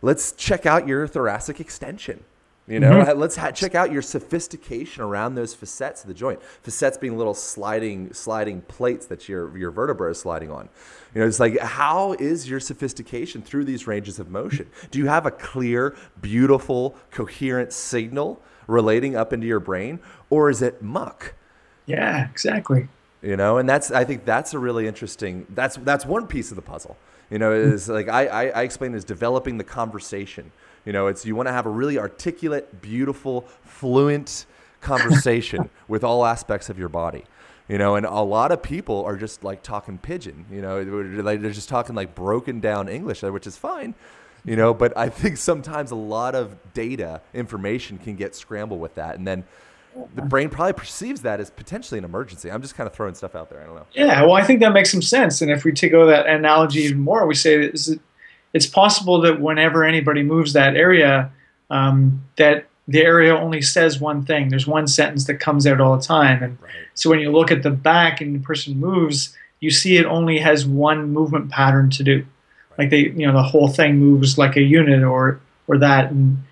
[0.02, 2.24] let's check out your thoracic extension.
[2.68, 3.20] You know, mm-hmm.
[3.20, 6.42] let's ha- check out your sophistication around those facets of the joint.
[6.42, 10.70] Facets being little sliding sliding plates that your your vertebra is sliding on.
[11.14, 14.68] You know, it's like how is your sophistication through these ranges of motion?
[14.90, 20.00] Do you have a clear, beautiful, coherent signal relating up into your brain,
[20.32, 21.36] or is it muck?
[21.86, 22.88] Yeah, exactly.
[23.26, 23.58] You know?
[23.58, 26.96] And that's i think that's a really interesting that's that's one piece of the puzzle
[27.32, 27.74] you know mm-hmm.
[27.74, 30.52] is like i i, I explain it as developing the conversation
[30.86, 31.08] you know?
[31.08, 34.46] It's you want to have a really articulate beautiful fluent
[34.82, 37.24] conversation with all aspects of your body
[37.68, 37.96] you know?
[37.96, 40.84] And a lot of people are just like talking pidgin you know?
[40.84, 43.96] They're just talking like broken down english which is fine
[44.44, 44.74] you know?
[44.74, 49.18] But i think sometimes a lot of data information can get scrambled with that.
[49.18, 49.46] And then
[50.16, 52.52] the brain probably perceives that as potentially an emergency.
[52.52, 53.62] I'm just kind of throwing stuff out there.
[53.62, 53.86] I don't know.
[53.94, 55.42] Yeah, well, I think that makes some sense.
[55.42, 58.00] And if we take go that analogy even more, we say it-
[58.54, 61.30] it's possible that whenever anybody moves that area,
[61.70, 64.50] um, that the area only says one thing.
[64.50, 66.44] There's one sentence that comes out all the time.
[66.44, 66.58] And
[66.94, 70.38] so when you look at the back and the person moves, you see it only
[70.40, 72.26] has one movement pattern to do.
[72.78, 76.12] Like they, you know, the whole thing moves like a unit or or that.
[76.12, 76.44] And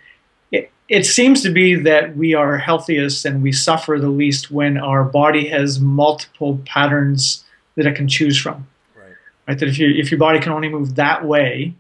[0.90, 5.04] it, seems to be that we are healthiest and we suffer the least when our
[5.04, 7.44] body has multiple patterns
[7.76, 8.68] that it can choose from.
[8.96, 9.14] Right.
[9.48, 9.60] Right.
[9.60, 11.74] That if you if your body can only move that way,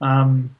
[0.00, 0.54] um,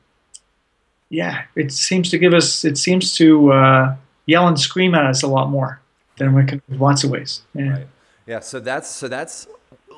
[1.09, 5.23] yeah, it seems to give us it seems to uh, yell and scream at us
[5.23, 5.81] a lot more
[6.17, 7.43] than we can lots of ways.
[7.55, 7.69] Yeah.
[7.69, 7.87] Right.
[8.27, 8.41] Yeah.
[8.41, 9.47] So that's so that's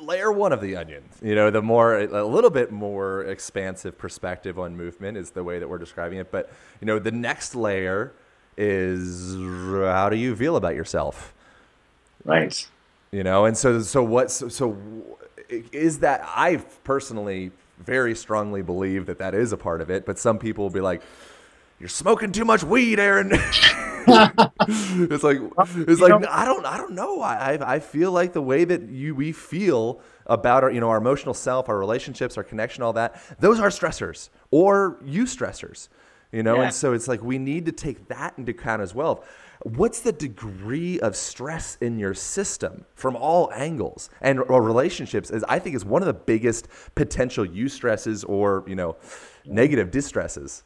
[0.05, 1.05] layer one of the onion.
[1.23, 5.59] You know, the more a little bit more expansive perspective on movement is the way
[5.59, 6.31] that we're describing it.
[6.31, 8.13] But you know, the next layer
[8.57, 11.33] is how do you feel about yourself?
[12.25, 12.67] Right.
[13.11, 14.79] you know and so so what so, so
[15.51, 20.19] is that i personally very strongly believe that that is a part of it but
[20.19, 21.03] some people will be like
[21.79, 23.31] you're smoking too much weed aaron
[24.07, 27.21] it's like it's you like know- i don't i don't know.
[27.21, 30.89] I, I i feel like the way that you we feel about our you know
[30.91, 35.89] our emotional self our relationships our connection all that those are stressors or eustressors
[36.33, 36.57] you know?
[36.57, 36.63] Yeah.
[36.65, 39.23] and so it's like we need to take that into account as well.
[39.63, 45.45] What's the degree of stress in your system from all angles and or relationships is
[45.49, 48.97] i think is one of the biggest potential eustresses or you know
[49.47, 50.65] negative distresses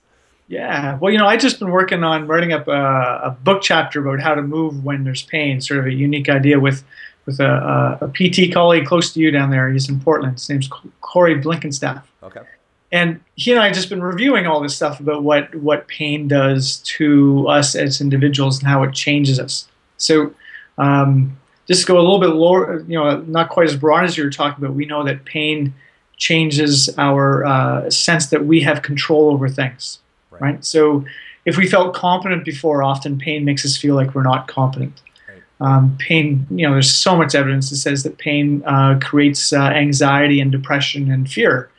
[0.49, 0.99] Yeah.
[0.99, 4.21] Well, you know, I've just been working on writing up a, a book chapter about
[4.23, 5.61] how to move when there's pain.
[5.61, 6.83] Sort of a unique idea with
[7.27, 9.71] with a, a, a PT colleague close to you down there.
[9.71, 10.35] He's in Portland.
[10.35, 10.69] His name's
[11.01, 12.03] Cory Blickenstaff.
[12.23, 12.41] okay
[12.91, 16.29] and he and I have just been reviewing all this stuff about what what pain
[16.29, 19.69] does to us as individuals and how it changes us.
[19.99, 20.35] So,
[20.79, 24.25] um, just go a little bit lower, you know, not quite as broad as you
[24.25, 24.75] were talking about.
[24.75, 25.75] We know that pain
[26.17, 29.99] changes our uh, sense that we have control over things,
[30.41, 30.55] Right.
[30.55, 30.65] right?
[30.65, 31.05] So,
[31.45, 35.01] if we felt competent before, often pain makes us feel like we're not competent.
[35.61, 39.63] Um, pain, you know, there's so much evidence that says that pain uh, creates uh,
[39.63, 41.71] anxiety and depression and fear.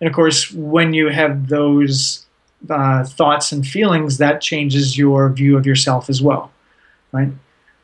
[0.00, 2.24] And of course, when you have those
[2.70, 6.50] uh, thoughts and feelings, that changes your view of yourself as well,
[7.12, 7.30] right?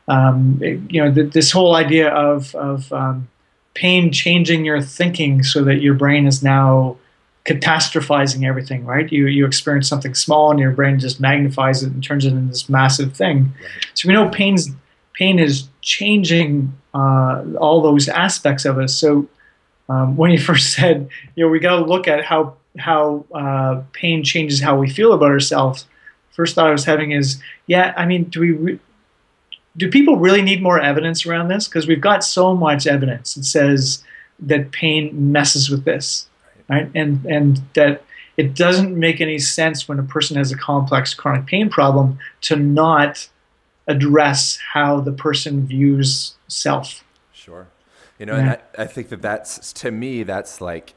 [0.07, 3.29] Um, it, you know, th- this whole idea of, of um,
[3.73, 6.97] pain changing your thinking so that your brain is now
[7.45, 9.11] catastrophizing everything, right?
[9.11, 12.49] You you experience something small and your brain just magnifies it and turns it into
[12.49, 13.53] this massive thing.
[13.61, 13.87] Right.
[13.93, 14.69] So we know pain's
[15.13, 18.95] pain is changing uh, all those aspects of us.
[18.95, 19.27] So
[19.89, 23.83] um, when you first said, you know, we got to look at how how uh,
[23.93, 25.85] pain changes how we feel about ourselves.
[26.31, 28.79] First thought I was having is, yeah, I mean, do we re-
[29.77, 31.67] do people really need more evidence around this?
[31.67, 34.03] Because we've got so much evidence that says
[34.39, 36.27] that pain messes with this,
[36.73, 36.91] right?
[36.95, 38.03] And and that
[38.37, 42.55] it doesn't make any sense when a person has a complex chronic pain problem to
[42.55, 43.27] not
[43.87, 47.03] address how the person views self.
[47.31, 47.67] Sure.
[48.17, 48.39] You know, yeah.
[48.39, 50.93] and I, I think that that's to me that's like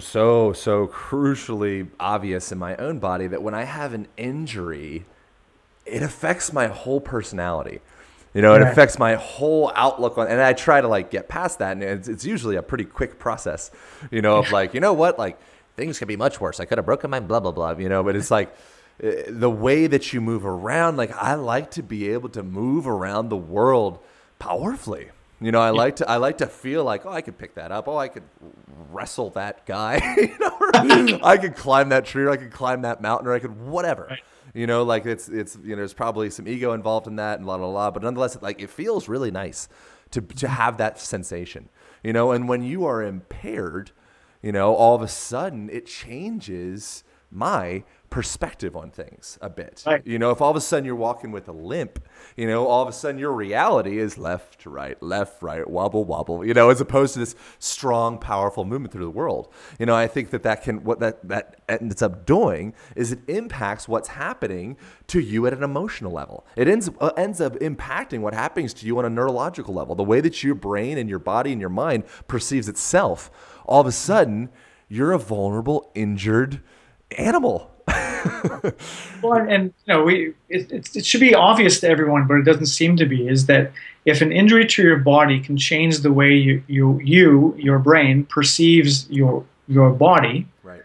[0.00, 5.06] so so crucially obvious in my own body that when I have an injury,
[5.86, 7.80] it affects my whole personality.
[8.38, 8.70] You know, it right.
[8.70, 12.06] affects my whole outlook on, and I try to like get past that, and it's,
[12.06, 13.72] it's usually a pretty quick process.
[14.12, 15.40] You know, of like, you know what, like
[15.74, 16.60] things could be much worse.
[16.60, 17.72] I could have broken my blah blah blah.
[17.72, 18.54] You know, but it's like
[19.02, 20.96] eh, the way that you move around.
[20.96, 23.98] Like I like to be able to move around the world
[24.38, 25.08] powerfully.
[25.40, 27.72] You know, I like to I like to feel like oh I could pick that
[27.72, 27.88] up.
[27.88, 28.22] Oh, I could
[28.92, 29.96] wrestle that guy.
[30.16, 33.40] you know, I could climb that tree, or I could climb that mountain, or I
[33.40, 34.06] could whatever.
[34.08, 34.20] Right.
[34.58, 37.46] You know, like it's it's you know there's probably some ego involved in that and
[37.46, 39.68] la la la, but nonetheless, like it feels really nice
[40.10, 41.68] to to have that sensation.
[42.02, 43.92] You know, and when you are impaired,
[44.42, 49.82] you know, all of a sudden it changes my perspective on things a bit.
[49.86, 50.06] Right.
[50.06, 52.02] You know, if all of a sudden you're walking with a limp,
[52.36, 56.44] you know, all of a sudden your reality is left right, left, right, wobble, wobble,
[56.44, 59.52] you know, as opposed to this strong, powerful movement through the world.
[59.78, 63.20] You know, I think that that can, what that, that ends up doing is it
[63.28, 64.76] impacts what's happening
[65.08, 66.46] to you at an emotional level.
[66.56, 70.02] It ends, uh, ends up impacting what happens to you on a neurological level, the
[70.02, 73.30] way that your brain and your body and your mind perceives itself.
[73.66, 74.48] All of a sudden,
[74.88, 76.62] you're a vulnerable, injured
[77.16, 77.70] animal
[79.22, 82.42] well, and, you know, we it, it, it, should be obvious to everyone, but it
[82.42, 83.26] doesn't seem to be.
[83.26, 83.72] Is that
[84.04, 88.24] if an injury to your body can change the way you you, you your brain
[88.24, 90.82] perceives your your body, right?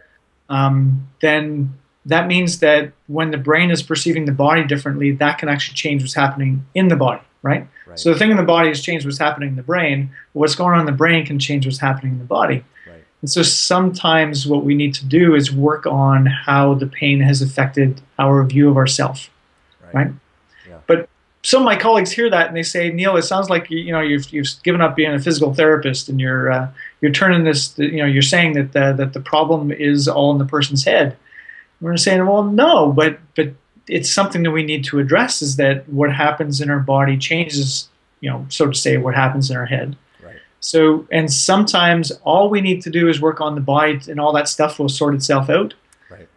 [0.49, 5.49] Um, then that means that when the brain is perceiving the body differently, that can
[5.49, 7.67] actually change what's happening in the body, right?
[7.87, 7.99] right.
[7.99, 10.11] So the thing in the body has changed what's happening in the brain.
[10.33, 12.63] What's going on in the brain can change what's happening in the body.
[13.23, 17.41] And so sometimes what we need to do is work on how the pain has
[17.41, 19.29] affected our view of ourself,
[19.81, 19.93] right?
[19.93, 20.13] right?
[20.67, 20.79] Yeah.
[20.87, 21.07] But
[21.41, 24.01] some of my colleagues hear that and they say, Neil, it sounds like you, know
[24.01, 27.99] you've, you've given up being a physical therapist and you're uh, you're turning this you
[27.99, 31.15] know you're saying that the, that the problem is all in the person's head.
[31.79, 33.53] We're saying, well, no, but but
[33.87, 35.41] it's something that we need to address.
[35.41, 37.87] Is that what happens in our body changes,
[38.19, 39.95] you know, so to say, what happens in our head.
[40.63, 44.31] So, and sometimes all we need to do is work on the body and all
[44.31, 45.73] that stuff will sort itself out.
[46.09, 46.29] Right.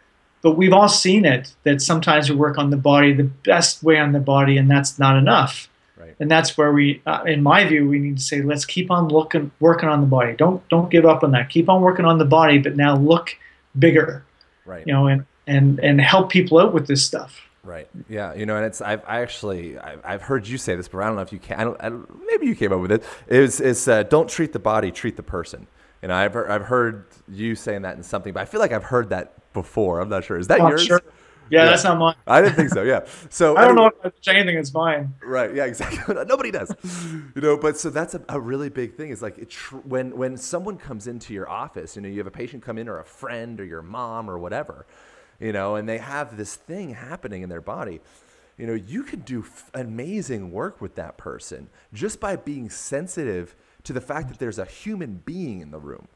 [0.43, 4.01] But we've all seen it that sometimes we work on the body the best way
[4.01, 5.69] on the body, and that's not enough.
[5.97, 6.17] Right.
[6.19, 9.11] And that's where we, uh, in my view, we need to say, let's keep on
[9.11, 10.35] looking, working on the body.
[10.35, 11.49] Don't don't give up on that.
[11.49, 13.37] Keep on working on the body, but now look
[13.79, 14.25] bigger.
[14.65, 14.85] Right.
[14.85, 17.43] You know, and and and help people out with this stuff.
[17.66, 17.88] Right.
[18.09, 18.33] Yeah.
[18.35, 21.07] You know, and it's I've I actually I've, I've heard you say this, but I
[21.07, 21.59] don't know if you can.
[21.59, 23.05] I don't, I don't maybe you came up with it.
[23.26, 23.37] it.
[23.37, 25.66] Is is uh, don't treat the body, treat the person.
[26.02, 28.85] And I've heard, I've heard you saying that in something, but I feel like I've
[28.85, 29.98] heard that before.
[29.98, 30.38] I'm not sure.
[30.38, 30.85] Is that oh, yours?
[30.85, 31.02] Sure.
[31.48, 32.14] Yeah, yeah, that's not mine.
[32.26, 32.83] I didn't think so.
[32.83, 33.07] Yeah.
[33.31, 35.14] So I don't anyway, know if anything is mine.
[35.24, 35.55] Right.
[35.55, 35.64] Yeah.
[35.64, 36.14] Exactly.
[36.26, 36.72] Nobody does.
[37.35, 37.57] You know.
[37.57, 39.11] But so that's a, a really big thing.
[39.11, 42.33] Is like tr- when when someone comes into your office, you know, you have a
[42.33, 44.87] patient come in, or a friend, or your mom, or whatever,
[45.40, 48.01] you know, and they have this thing happening in their body
[48.59, 53.55] you know, you can do f- amazing work with that person just by being sensitive
[53.85, 56.09] to the fact that there's a human being in the room.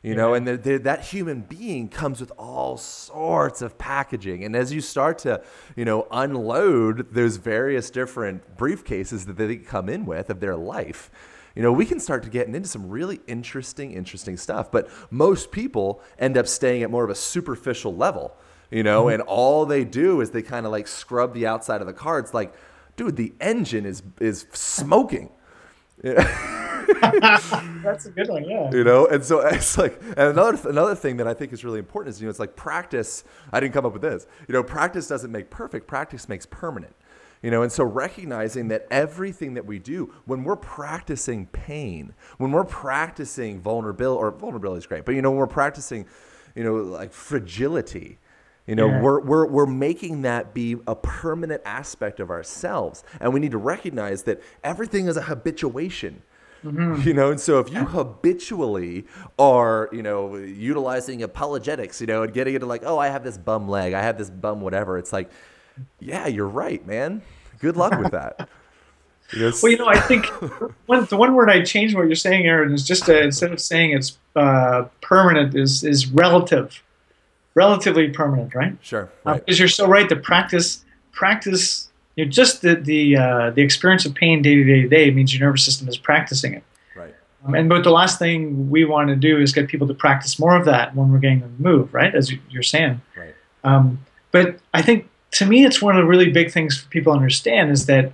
[0.00, 4.44] You know, and that human being comes with all sorts of packaging.
[4.44, 5.42] And as you start to,
[5.74, 11.10] you know, unload those various different briefcases that they come in with of their life,
[11.58, 14.72] you know, we can start to get into some really interesting, interesting stuff.
[14.72, 18.34] But most people end up staying at more of a superficial level
[18.70, 19.14] you know, mm-hmm.
[19.14, 22.18] and all they do is they kind of like scrub the outside of the car.
[22.18, 22.54] It's like,
[22.96, 25.30] dude, the engine is is smoking.
[26.02, 28.44] That's a good one.
[28.44, 28.70] Yeah.
[28.70, 31.80] you know and so it's like and another another thing that i think is really
[31.80, 34.62] important is you know it's like practice i didn't come up with this you know
[34.62, 36.94] practice doesn't make perfect practice makes permanent
[37.42, 42.50] you know and so recognizing that everything that we do when we're practicing pain when
[42.50, 46.04] we're practicing vulnerability or vulnerability is great but you know when we're practicing
[46.54, 48.18] you know like fragility
[48.66, 49.00] you know Yeah.
[49.00, 53.02] we're, we're, we're making that be a permanent aspect of ourselves.
[53.18, 56.22] And we need to recognize that everything is a habituation.
[56.62, 57.08] Mm-hmm.
[57.08, 59.06] You know and so if you habitually
[59.38, 63.38] are you know utilizing apologetics you know and getting into like oh i have this
[63.38, 65.30] bum leg i have this bum whatever it's like
[66.00, 67.22] yeah you're right man
[67.60, 68.48] good luck with that
[69.34, 70.26] know, Well, you know, I think
[70.86, 73.60] one, the one word I changed what you're saying, Aaron, is just uh instead of
[73.60, 76.82] saying it's uh, permanent, is is relative,
[77.54, 78.76] relatively permanent, right?
[78.80, 80.08] sure Uh, right Because you're so right.
[80.08, 84.64] The practice, practice, you know, just the the uh, the experience of pain day to
[84.64, 86.62] day to day means your nervous system is practicing it.
[86.96, 87.14] right
[87.44, 90.38] Um, and but the last thing we want to do is get people to practice
[90.38, 92.14] more of that when we're getting them to move, right?
[92.14, 93.00] As you- you're saying.
[93.16, 93.98] right Um,
[94.32, 97.16] but I think to me, it's one of the really big things for people to
[97.16, 98.12] understand is that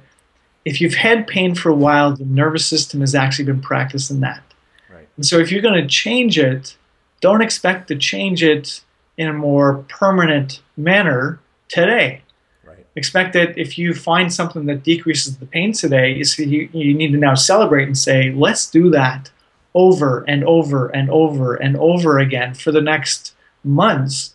[0.65, 4.43] if you've had pain for a while, the nervous system has actually been practicing that.
[4.91, 6.77] right And so if you're going to change it,
[7.21, 8.83] don't expect to change it
[9.17, 11.39] in a more permanent manner
[11.69, 12.23] today.
[12.65, 17.13] right Expect that if you find something that decreases the pain today, you, you need
[17.13, 19.31] to now celebrate and say, let's do that
[19.75, 24.34] over and over and over and over again for the next months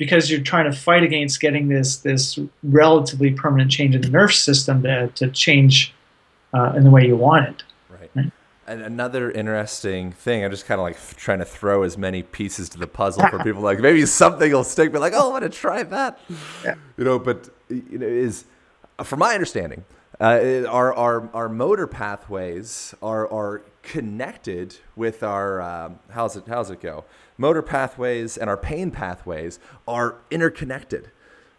[0.00, 4.32] because you're trying to fight against getting this this relatively permanent change in the nerve
[4.32, 5.92] system to, to change
[6.54, 7.62] uh, in the way you want it.
[7.90, 8.10] Right.
[8.14, 8.32] Right.
[8.66, 12.70] And another interesting thing, I'm just kind of like trying to throw as many pieces
[12.70, 13.60] to the puzzle for people.
[13.60, 16.18] Like maybe something will stick, but like, oh, I want to try that.
[16.64, 16.76] Yeah.
[16.96, 18.46] You know, but you know, is
[19.04, 19.84] from my understanding,
[20.18, 26.70] uh, our our our motor pathways are are connected with our um, how's it how's
[26.70, 27.04] it go?
[27.38, 29.58] Motor pathways and our pain pathways
[29.88, 31.10] are interconnected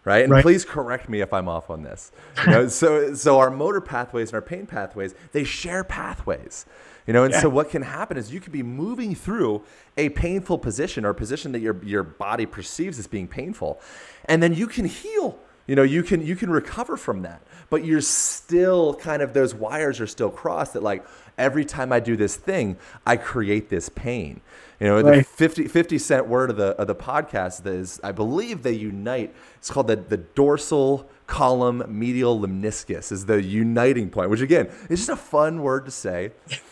[0.03, 0.24] right?
[0.24, 0.41] And Right.
[0.41, 2.11] please correct me if I'm off on this.
[2.45, 6.65] You know, so so our motor pathways and our pain pathways, they share pathways.
[7.07, 9.63] You know, and so what can happen is you could be moving through
[9.97, 13.82] a painful position or a position that your your body perceives as being painful,
[14.26, 15.38] and then you can heal.
[15.67, 19.53] You know, you can you can recover from that, but you're still kind of those
[19.55, 20.74] wires are still crossed.
[20.74, 21.03] That like
[21.41, 24.41] every time I do this thing, I create this pain.
[24.79, 25.25] You know, the Right.
[25.27, 29.33] 50, 50 cent word of the of the podcast is I believe they unite.
[29.57, 34.99] It's called the the dorsal column medial lemniscus is the uniting point, which again is
[35.05, 36.31] just a fun word to say.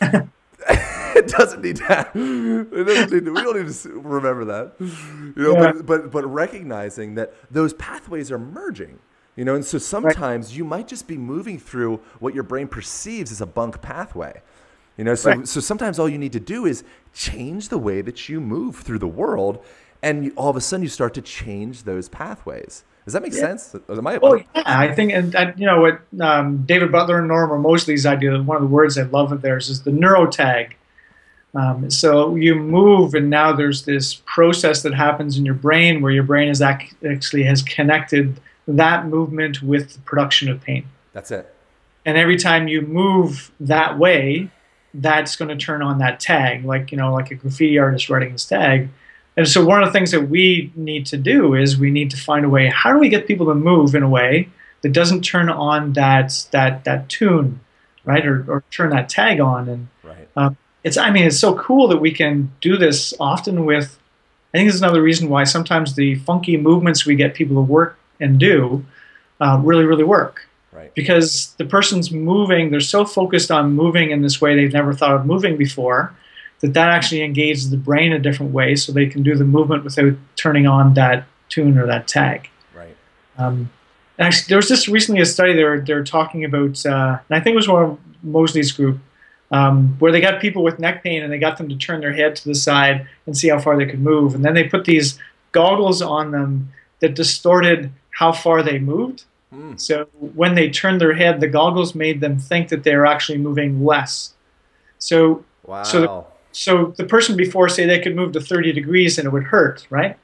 [0.70, 2.10] it doesn't need that.
[2.14, 4.72] It doesn't need to, we don't need to remember that.
[4.80, 5.72] You know, Yeah.
[5.72, 8.98] but, but but recognizing that those pathways are merging.
[9.36, 13.30] You know, and so sometimes you might just be moving through what your brain perceives
[13.32, 14.42] as a bunk pathway.
[15.00, 15.48] You know, so Right.
[15.48, 16.84] so sometimes all you need to do is
[17.14, 19.64] change the way that you move through the world,
[20.02, 22.84] and you, all of a sudden you start to change those pathways.
[23.06, 23.74] Does that make sense?
[23.88, 27.28] Am I, Oh yeah, I think, and that, you know what um, David Butler and
[27.28, 28.42] Lorimer Moseley's idea.
[28.42, 30.72] One of the words I love of theirs is the neurotag.
[31.54, 36.12] Um, so you move, and now there's this process that happens in your brain where
[36.12, 38.38] your brain is ac- actually has connected
[38.68, 40.84] that movement with the production of pain.
[41.14, 41.54] That's it.
[42.04, 44.50] And every time you move that way,
[44.94, 48.32] that's going to turn on that tag, like you know, like a graffiti artist writing
[48.32, 48.88] his tag.
[49.36, 52.16] And so one of the things that we need to do is we need to
[52.16, 52.66] find a way.
[52.68, 54.48] How do we get people to move in a way
[54.82, 57.60] that doesn't turn on that that that tune,
[58.04, 59.68] right, or, or turn that tag on?
[59.68, 60.28] And Right.
[60.36, 63.98] um, it's I mean it's so cool that we can do this often with.
[64.52, 67.96] I think there's another reason why sometimes the funky movements we get people to work
[68.18, 68.84] and do
[69.40, 70.48] uh, really really work.
[70.94, 75.14] Because the person's moving they're so focused on moving in this way they've never thought
[75.14, 76.14] of moving before
[76.60, 79.82] that that actually engages the brain a different way so they can do the movement
[79.82, 82.48] without turning on that tune or that tag.
[82.74, 82.96] Right.
[83.38, 83.70] um,
[84.18, 87.54] actually there was just recently a study they're, they're talking about uh, and i think
[87.54, 88.98] it was one of moseley's group
[89.50, 92.12] um, where they got people with neck pain and they got them to turn their
[92.12, 94.34] head to the side and see how far they could move.
[94.34, 95.18] And then they put these
[95.52, 99.76] goggles on them that distorted how far they moved Hmm.
[99.76, 103.38] so when they turned their head, the goggles made them think that they were actually
[103.38, 104.34] moving less.
[104.98, 105.82] So Wow.
[105.82, 109.44] So so the person before say they could move to 30 degrees and it would
[109.44, 110.16] hurt, right?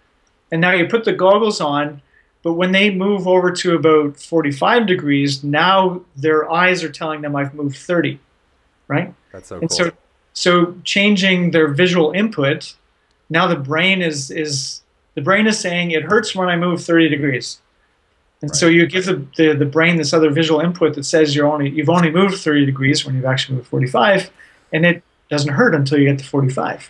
[0.51, 2.03] And now you put the goggles on,
[2.43, 7.37] but when they move over to about 45 degrees, now their eyes are telling them
[7.37, 8.19] I've moved 30,
[8.89, 9.15] right?
[9.33, 9.77] That's so and cool.
[9.77, 9.91] so
[10.33, 12.75] so changing their visual input,
[13.31, 14.83] now the brain is is
[15.15, 17.61] the brain is saying it hurts when I move 30 degrees.
[18.47, 21.49] And so you give the, the, the brain this other visual input that says you're
[21.49, 24.31] only you've only moved 30 degrees when you've actually moved 45,
[24.73, 26.89] and it doesn't hurt until you get to 45,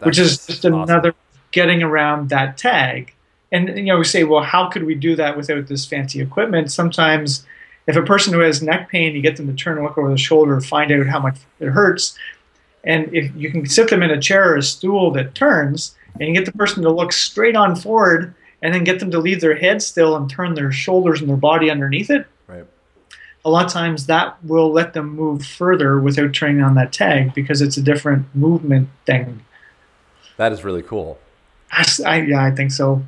[0.00, 0.82] which is just awesome.
[0.82, 1.14] another
[1.50, 3.14] getting around that tag.
[3.50, 6.70] And you know, we say, well, how could we do that without this fancy equipment?
[6.70, 7.46] Sometimes,
[7.86, 10.10] if a person who has neck pain, you get them to turn and look over
[10.10, 12.18] the shoulder, find out how much it hurts,
[12.84, 16.28] and if you can sit them in a chair or a stool that turns, and
[16.28, 19.40] you get the person to look straight on forward, and then get them to leave
[19.40, 22.64] their head still and turn their shoulders and their body underneath it, Right.
[23.44, 27.34] a lot of times that will let them move further without turning on that tag
[27.34, 29.44] because it's a different movement thing.
[30.36, 31.18] That is really cool.
[32.04, 33.02] I, yeah, I think so.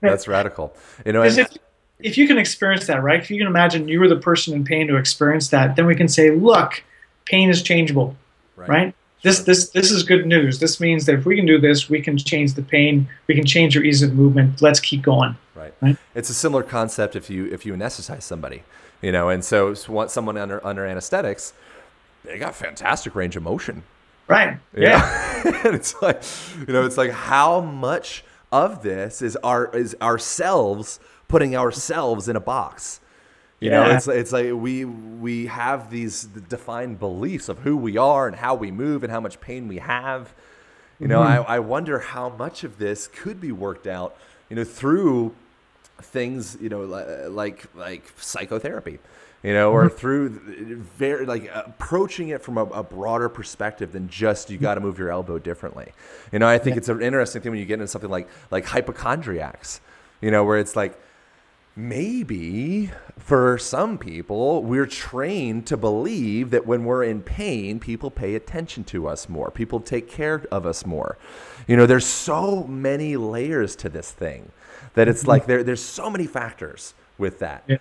[0.00, 0.76] That's radical.
[1.06, 1.56] You know, and, if,
[2.00, 3.20] if you can experience that, right?
[3.20, 5.94] If you can imagine you were the person in pain to experience that, then we
[5.94, 6.84] can say, look,
[7.24, 8.14] pain is changeable,
[8.56, 8.94] right?
[9.24, 10.60] This, this, this is good news.
[10.60, 13.46] This means that if we can do this, we can change the pain, we can
[13.46, 14.60] change your ease of movement.
[14.60, 15.34] Let's keep going.
[15.54, 15.72] Right.
[15.80, 15.96] Right.
[16.14, 18.64] It's a similar concept if you if you anesthetize somebody,
[19.00, 21.54] you know, and so someone under under anesthetics,
[22.22, 23.82] they got fantastic range of motion.
[24.28, 24.58] Right.
[24.76, 25.62] Yeah.
[25.64, 26.22] and it's like,
[26.66, 32.36] you know, it's like how much of this is our is ourselves putting ourselves in
[32.36, 33.00] a box.
[33.64, 38.26] You know, it's it's like we we have these defined beliefs of who we are
[38.28, 40.34] and how we move and how much pain we have.
[41.00, 41.50] You know, Mm-hmm.
[41.50, 44.16] I, I wonder how much of this could be worked out,
[44.50, 45.34] you know, through
[46.02, 48.98] things, you know, li- like like psychotherapy,
[49.42, 49.96] you know, or Mm-hmm.
[49.96, 50.28] through
[50.98, 54.98] very like approaching it from a, a broader perspective than just you got to move
[54.98, 55.92] your elbow differently.
[56.32, 58.66] You know, I think it's an interesting thing when you get into something like like
[58.66, 59.80] hypochondriacs,
[60.20, 61.00] you know, where it's like
[61.76, 68.34] maybe for some people we're trained to believe that when we're in pain people pay
[68.34, 69.50] attention to us more.
[69.50, 71.18] People take care of us more.
[71.66, 74.52] You know there's so many layers to this thing
[74.94, 77.64] that it's like there, there's so many factors with that.
[77.66, 77.78] Yeah.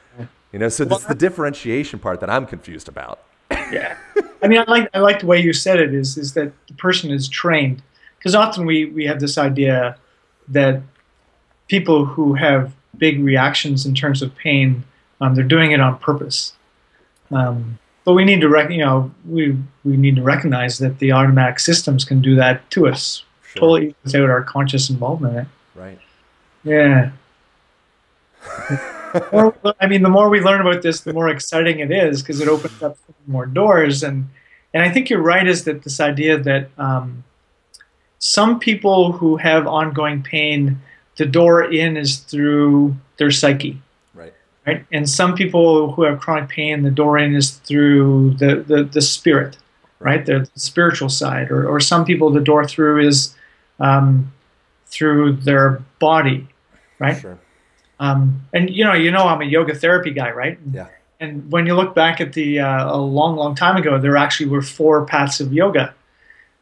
[0.51, 3.19] you know so this is the differentiation part that i'm confused about.
[3.51, 3.97] Yeah.
[4.41, 6.73] I mean i like i like the way you said it is is that the
[6.73, 7.83] person is trained.
[8.17, 9.97] Because often we we have this idea
[10.47, 10.81] that
[11.67, 14.83] people who have big reactions in terms of pain
[15.21, 16.53] um, they're doing it on purpose
[17.31, 21.11] um, but we need to rec- you know we we need to recognize that the
[21.11, 23.59] automatic systems can do that to us Sure.
[23.59, 25.99] totally without our conscious involvement in it right
[26.63, 27.11] yeah
[29.31, 32.41] more, I mean, the more we learn about this, the more exciting it is because
[32.41, 34.03] it opens up more doors.
[34.03, 34.29] And
[34.73, 35.47] and I think you're right.
[35.47, 37.23] Is that this idea that um,
[38.19, 40.81] some people who have ongoing pain,
[41.17, 43.81] the door in is through their psyche,
[44.13, 44.33] right
[44.65, 44.85] right?
[44.91, 49.01] And some people who have chronic pain, the door in is through the the, the
[49.01, 49.57] spirit,
[49.99, 50.25] right?
[50.25, 51.51] The, the spiritual side.
[51.51, 53.35] Or or some people, the door through is
[53.79, 54.31] um,
[54.87, 56.47] through their body,
[56.99, 57.19] right?
[57.19, 57.39] sure
[57.99, 60.57] Um, and you know, you know, I'm a yoga therapy guy, right?
[60.71, 60.87] yeah
[61.19, 64.49] And when you look back at the uh, a long, long time ago, there actually
[64.49, 65.93] were four paths of yoga.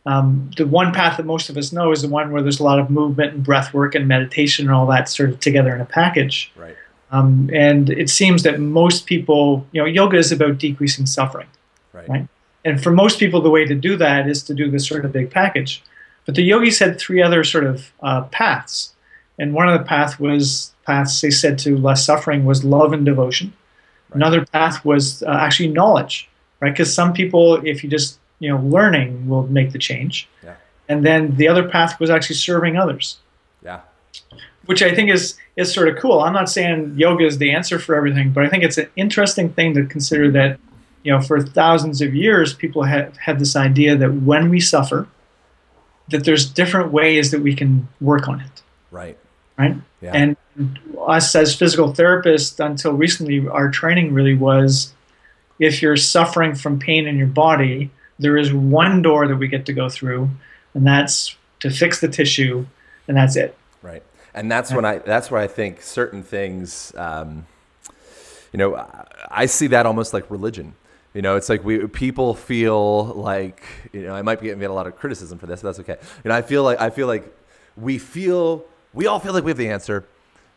[0.06, 2.64] Um, the one path that most of us know is the one where there's a
[2.64, 5.82] lot of movement and breath work and meditation and all that sort of together in
[5.82, 6.52] a package.
[6.56, 6.76] right
[7.12, 11.48] Um, and it seems that most people, you know, yoga is about decreasing suffering.
[11.94, 12.28] right Right.
[12.64, 15.12] And for most people, the way to do that is to do this sort of
[15.12, 15.84] big package.
[16.26, 18.94] But the yogis had three other sort of uh, paths.
[19.40, 23.06] And one of the path was paths they said to less suffering was love and
[23.06, 23.54] devotion.
[24.14, 26.30] Another path was uh, actually knowledge,
[26.60, 26.72] right?
[26.72, 30.28] Because some people, if you just you know learning, will make the change.
[30.44, 30.56] yeah
[30.90, 33.06] And then the other path was actually serving others
[33.64, 33.82] yeah
[34.66, 36.22] which I think is is sort of cool.
[36.22, 39.52] I'm not saying yoga is the answer for everything, but I think it's an interesting
[39.54, 40.60] thing to consider that
[41.04, 45.08] you know for thousands of years people have had this idea that when we suffer
[46.10, 48.62] that there's different ways that we can work on it,
[48.92, 49.18] right
[49.58, 49.76] right?
[50.02, 50.38] yeah And
[51.08, 54.94] us as physical therapists until recently our training really was
[55.60, 59.66] if you're suffering from pain in your body, there is one door that we get
[59.66, 60.30] to go through
[60.74, 62.66] and that's to fix the tissue
[63.08, 63.58] and that's it.
[63.82, 64.04] Right.
[64.34, 67.46] And that's when I that's where I think certain things um,
[68.52, 68.76] you know,
[69.30, 70.74] I, see that almost like religion.
[71.14, 74.74] You know, it's like we people feel like you know I might be getting a
[74.74, 75.98] lot of criticism for this, but that's okay.
[76.24, 77.26] You know, I feel like I feel like
[77.76, 80.06] we feel we all feel like we have the answer.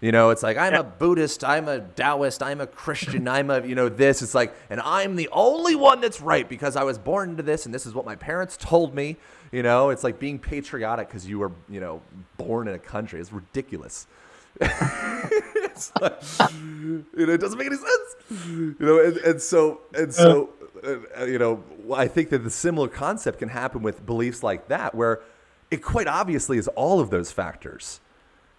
[0.04, 3.66] You know, it's like I'm a Buddhist, I'm a Taoist, I'm a Christian, I'm a
[3.66, 4.20] you know this.
[4.20, 7.64] It's like, and I'm the only one that's right because I was born into this,
[7.64, 9.16] and this is what my parents told me.
[9.50, 12.02] You know, it's like being patriotic because you were you know
[12.36, 13.18] born in a country.
[13.18, 14.06] It's ridiculous.
[14.60, 18.44] it's like, you know, it doesn't make any sense.
[18.52, 20.50] You know, and, and so and so,
[20.86, 24.94] uh, you know, I think that the similar concept can happen with beliefs like that,
[24.94, 25.22] where
[25.70, 28.00] it quite obviously is all of those factors.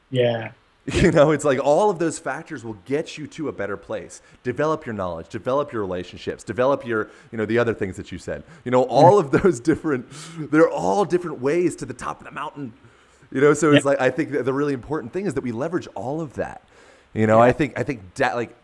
[0.09, 0.53] Yeah.
[0.93, 4.21] You know, it's like all of those factors will get you to a better place.
[4.43, 8.19] Develop your knowledge, develop your relationships, develop your, you know, the other things that you
[8.19, 8.43] said.
[8.63, 10.05] You know, all of those different,
[10.51, 12.71] they're all different ways to the top of the mountain.
[13.31, 13.89] You know, so it's Yeah.
[13.91, 16.61] like I think that the really important thing is that we leverage all of that.
[17.15, 18.55] You know, I think I think that like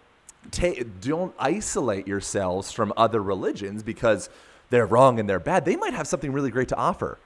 [0.51, 0.67] ta
[1.01, 4.29] don't isolate yourselves from other religions because
[4.69, 5.65] they're wrong and they're bad.
[5.65, 7.17] They might have something really great to offer.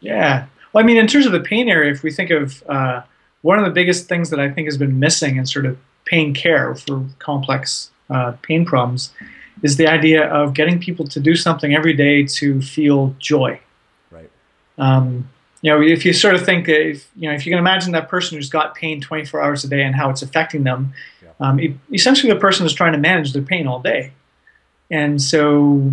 [0.00, 0.46] Yeah.
[0.72, 3.02] Well, I mean, in terms of the pain area, if we think of uh,
[3.48, 6.34] one of the biggest things that I think has been missing in sort of pain
[6.34, 9.10] care for complex uh, pain problems
[9.62, 13.58] is the idea of getting people to do something every day to feel joy.
[14.10, 14.30] Right.
[14.76, 15.30] Um,
[15.62, 17.92] you know, if you sort of think, that if, you know, if you can imagine
[17.92, 20.92] that person who's got pain 24 hours a day and how it's affecting them,
[21.22, 21.30] Yeah.
[21.40, 24.12] um, e- essentially the person is trying to manage their pain all day.
[24.90, 25.90] And so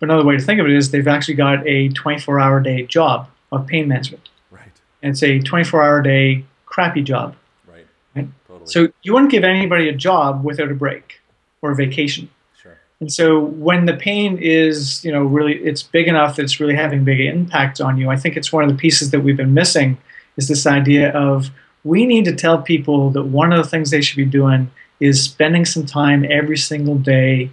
[0.00, 3.28] another way to think of it is they've actually got a 24 hour day job
[3.52, 4.30] of pain management.
[4.50, 4.72] Right.
[5.02, 6.46] And it's a 24 hour day
[6.78, 7.34] crappy job.
[7.66, 7.86] Right.
[8.14, 8.28] Right.
[8.46, 8.70] Totally.
[8.70, 11.20] So you wouldn't give anybody a job without a break
[11.60, 12.30] or a vacation.
[12.62, 12.78] sure.
[13.00, 16.76] And so when the pain is, you know, really it's big enough that it's really
[16.76, 19.54] having big impact on you, I think it's one of the pieces that we've been
[19.54, 19.98] missing
[20.36, 21.50] is this idea of
[21.82, 24.70] we need to tell people that one of the things they should be doing
[25.00, 27.50] is spending some time every single day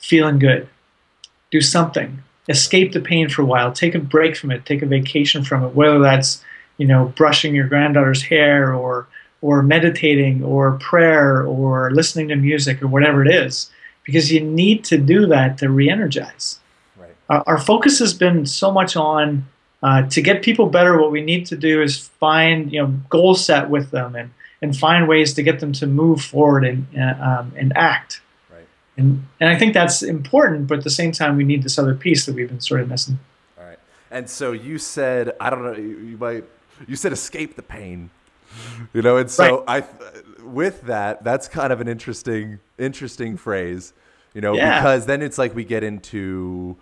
[0.00, 0.68] feeling good.
[1.52, 2.24] Do something.
[2.48, 3.70] Escape the pain for a while.
[3.70, 4.66] Take a break from it.
[4.66, 5.76] Take a vacation from it.
[5.76, 6.42] Whether that's,
[6.78, 9.06] you know, brushing your granddaughter's hair or
[9.40, 13.70] or meditating or prayer or listening to music or whatever it is
[14.02, 16.58] because you need to do that to re-energize
[16.96, 17.14] Right.
[17.28, 19.46] our, our focus has been so much on
[19.84, 23.36] uh, to get people better what we need to do is find you know goal
[23.36, 27.14] set with them and and find ways to get them to move forward and uh,
[27.22, 28.20] um, and act
[28.52, 28.66] Right.
[28.96, 31.94] and and i think that's important but at the same time we need this other
[31.94, 33.20] piece that we've been sort of missing
[33.56, 33.78] All right.
[34.10, 36.44] And so you said, I don't know, you might,
[36.86, 38.10] you said escape the pain,
[38.92, 39.84] you know, and so I,
[40.42, 43.92] with that, that's kind of an interesting, interesting phrase,
[44.34, 44.74] you know, Yeah.
[44.74, 46.76] because then it's like we get into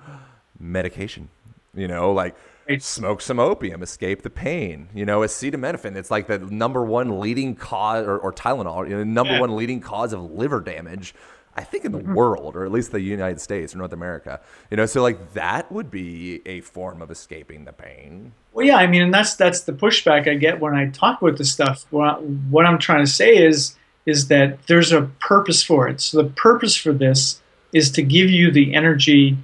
[0.58, 1.28] medication,
[1.74, 2.34] you know, like
[2.68, 2.82] Right.
[2.82, 5.94] smoke some opium, escape the pain, you know, acetaminophen.
[5.94, 9.40] It's like the number one leading cause, or, or Tylenol, you know, number Yeah.
[9.40, 11.14] one leading cause of liver damage.
[11.58, 12.14] I think in the Mm-hmm.
[12.14, 14.40] world, or at least the United States or North America,
[14.70, 18.32] you know, so like that would be a form of escaping the pain.
[18.56, 21.36] Well, yeah, I mean, and that's that's the pushback I get when I talk about
[21.36, 21.84] this stuff.
[21.90, 23.76] What, what I'm trying to say is
[24.06, 26.00] is that there's a purpose for it.
[26.00, 27.42] So the purpose for this
[27.74, 29.36] is to give you the energy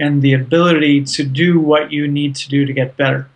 [0.00, 3.28] and the ability to do what you need to do to get better,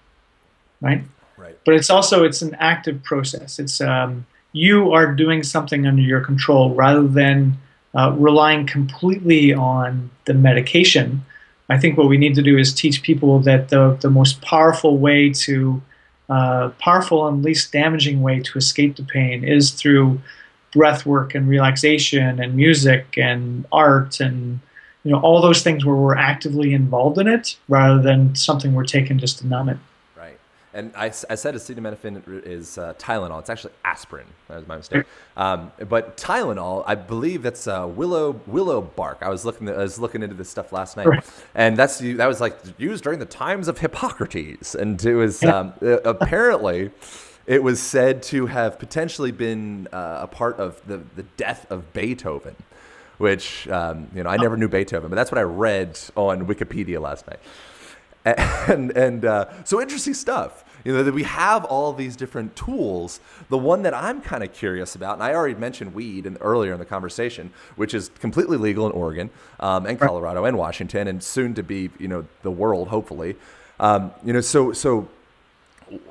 [0.80, 1.04] right?
[1.36, 1.56] Right.
[1.64, 3.60] But it's also it's an active process.
[3.60, 7.56] It's um, you are doing something under your control rather than
[7.94, 11.24] uh, relying completely on the medication.
[11.70, 14.98] I think what we need to do is teach people that the, the most powerful
[14.98, 15.80] way to,
[16.28, 20.20] uh, powerful and least damaging way to escape the pain is through
[20.72, 24.60] breath work and relaxation and music and art and
[25.04, 28.84] you know all those things where we're actively involved in it rather than something we're
[28.84, 29.78] taking just to numb it.
[30.72, 33.40] And I said acetaminophen is uh, Tylenol.
[33.40, 34.26] It's actually aspirin.
[34.48, 35.04] That was my mistake.
[35.36, 39.18] Um, but Tylenol, I believe that's uh, willow willow bark.
[39.20, 41.24] I was looking I was looking into this stuff last night, Right.
[41.56, 45.72] and that's that was like used during the times of Hippocrates, and it was um,
[45.82, 46.90] apparently.
[47.46, 51.92] It was said to have potentially been uh, a part of the, the death of
[51.92, 52.54] Beethoven,
[53.18, 57.00] which um, you know I never knew Beethoven, but that's what I read on Wikipedia
[57.00, 57.40] last night
[58.24, 60.64] and and uh, so interesting stuff.
[60.84, 63.20] You know that we have all these different tools.
[63.48, 66.72] The one that I'm kind of curious about, and I already mentioned weed in, earlier
[66.72, 71.22] in the conversation, which is completely legal in Oregon um, and Colorado and Washington, and
[71.22, 73.36] soon to be, you know, the world, hopefully.
[73.78, 75.08] Um, you know, so so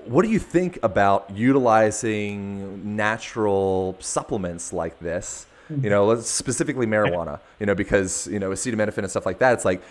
[0.05, 5.45] what do you think about utilizing natural supplements like this?
[5.70, 7.39] You know, specifically marijuana.
[7.60, 9.53] You know, because you know acetaminophen and stuff like that.
[9.53, 9.84] It's like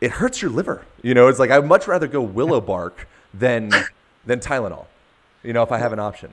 [0.00, 0.82] it hurts your liver.
[1.02, 3.70] You know, it's like I'd much rather go willow bark than
[4.26, 4.86] than Tylenol.
[5.42, 6.30] You know, if I have an option.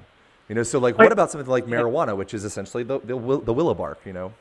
[0.49, 3.41] You know, so like, what about something like marijuana, which is essentially the the, will-
[3.41, 3.99] the willow bark?
[4.05, 4.33] You know,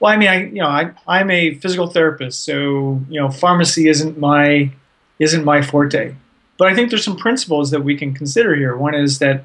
[0.00, 3.88] Well, I mean, I you know, I I'm a physical therapist, so you know, pharmacy
[3.88, 4.70] isn't my
[5.18, 6.14] isn't my forte.
[6.58, 8.76] But I think there's some principles that we can consider here.
[8.76, 9.44] One is that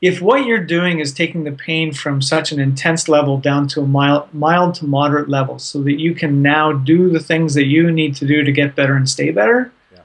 [0.00, 3.80] if what you're doing is taking the pain from such an intense level down to
[3.80, 7.66] a mild, mild to moderate level, so that you can now do the things that
[7.66, 10.00] you need to do to get better and stay better, Yeah.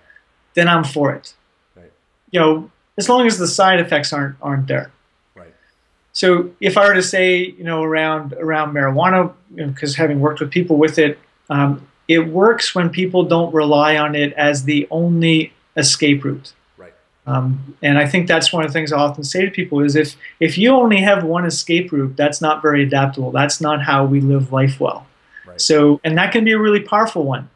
[0.55, 1.33] then I'm for it.
[1.75, 1.91] Right.
[2.31, 4.91] You know, as long as the side effects aren't aren't there.
[5.35, 5.53] right?
[6.11, 10.49] So if I were to say, you know, around around marijuana, because having worked with
[10.49, 11.19] people with it,
[11.51, 16.51] um, it works when people don't rely on it as the only escape route.
[17.25, 19.95] Um, and I think that's one of the things I often say to people is
[19.95, 23.31] if if you only have one escape route, that's not very adaptable.
[23.31, 25.07] That's not how we live life well.
[25.47, 25.61] Right.
[25.61, 27.49] So, and that can be a really powerful one,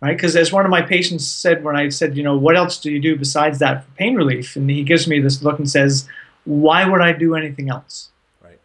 [0.00, 0.16] right?
[0.16, 2.90] Because as one of my patients said when I said, you know, what else do
[2.90, 4.56] you do besides that for pain relief?
[4.56, 6.08] And he gives me this look and says,
[6.44, 8.10] why would I do anything else?
[8.42, 8.58] Right.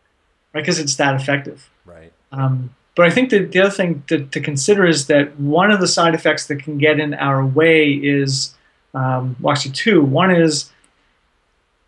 [0.54, 0.62] Right?
[0.62, 1.70] Because it's that effective.
[1.86, 2.12] Right.
[2.32, 5.80] Um, but I think that the other thing to, to consider is that one of
[5.80, 8.56] the side effects that can get in our way is,
[8.94, 10.02] um, well, actually, two.
[10.02, 10.72] One is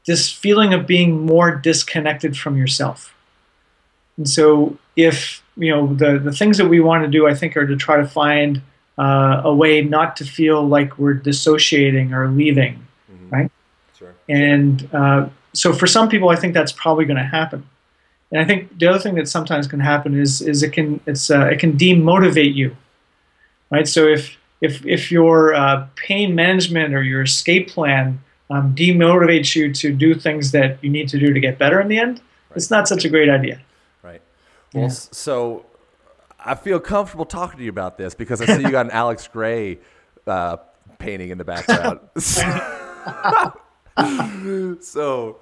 [0.05, 3.13] this feeling of being more disconnected from yourself.
[4.17, 7.55] And so, if you know the the things that we want to do, I think,
[7.57, 8.61] are to try to find
[8.97, 12.85] uh, a way not to feel like we're dissociating or leaving,
[13.29, 13.51] right?
[13.97, 14.13] Sure.
[14.27, 17.67] And uh, so, for some people, I think that's probably going to happen.
[18.31, 21.31] And I think the other thing that sometimes can happen is is it can it's
[21.31, 22.75] uh, it can demotivate you,
[23.71, 23.87] right?
[23.87, 29.73] So if if if your uh, pain management or your escape plan um, demotivates you
[29.73, 32.21] to do things that you need to do to get better in the end,
[32.55, 33.61] it's not such a great idea.
[34.03, 34.21] Right.
[34.73, 35.65] Well, s- so
[36.43, 39.27] I feel comfortable talking to you about this because I see you got an Alex
[39.27, 39.79] Grey
[40.25, 40.57] uh,
[40.97, 41.99] painting in the background.
[44.81, 45.37] so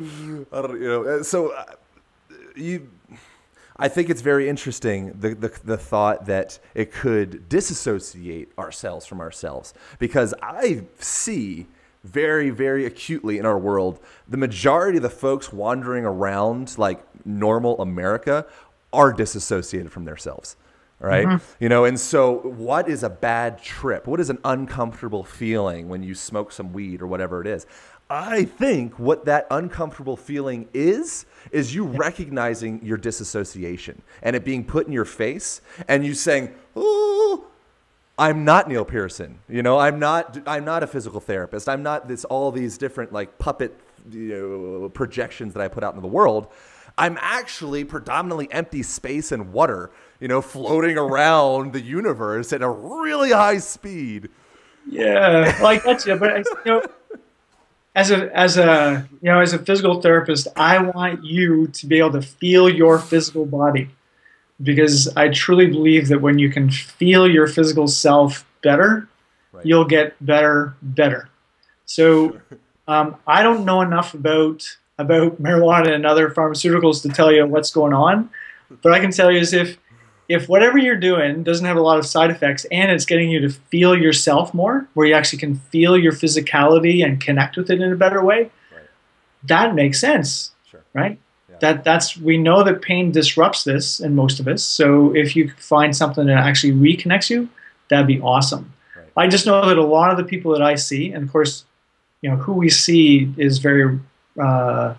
[0.51, 1.63] I don't, you know, uh, so uh,
[2.55, 2.89] you.
[3.79, 9.21] I think it's very interesting the, the the thought that it could disassociate ourselves from
[9.21, 9.73] ourselves.
[9.99, 11.67] Because I see
[12.03, 17.81] very very acutely in our world the majority of the folks wandering around like normal
[17.81, 18.45] America
[18.93, 20.55] are disassociated from themselves
[20.99, 21.27] right?
[21.27, 21.63] Mm-hmm.
[21.63, 24.07] You know and so what is a bad trip?
[24.07, 27.65] What is an uncomfortable feeling when you smoke some weed or whatever it is
[28.09, 34.63] i think what that uncomfortable feeling is is you recognizing your disassociation and it being
[34.63, 37.47] put in your face and you saying oh
[38.19, 39.39] I'm not Neil Pearson.
[39.47, 40.39] You know, I'm not.
[40.47, 41.69] I'm not a physical therapist.
[41.69, 43.79] I'm not this all these different like puppet
[44.09, 46.47] you know, projections that I put out into the world.
[46.97, 49.91] I'm actually predominantly empty space and water.
[50.19, 54.29] You know, floating around the universe at a really high speed.
[54.89, 56.19] Yeah, like that's it.
[56.19, 56.81] But you know,
[57.97, 61.97] as a as a you know as a physical therapist, I want you to be
[61.97, 63.89] able to feel your physical body
[64.61, 69.09] because I truly believe that when you can feel your physical self better,
[69.53, 69.65] Right.
[69.65, 71.29] you'll get better, better.
[71.85, 72.39] So
[72.87, 74.63] um, I don't know enough about
[74.99, 78.29] about marijuana and other pharmaceuticals to tell you what's going on,
[78.83, 79.77] but I can tell you is if
[80.29, 83.39] if whatever you're doing doesn't have a lot of side effects and it's getting you
[83.41, 87.79] to feel yourself more, where you actually can feel your physicality and connect with it
[87.81, 88.81] in a better way, Right.
[89.43, 90.81] that makes sense, Sure.
[90.93, 91.17] right?
[91.49, 91.55] Yeah.
[91.61, 94.63] That that's we know that pain disrupts this in most of us.
[94.63, 97.47] So if you find something that actually reconnects you,
[97.89, 98.73] that'd be awesome.
[98.95, 99.05] Right.
[99.15, 101.63] I just know that a lot of the people that I see, and of course,
[102.21, 103.97] you know, who we see is very
[104.39, 104.93] uh,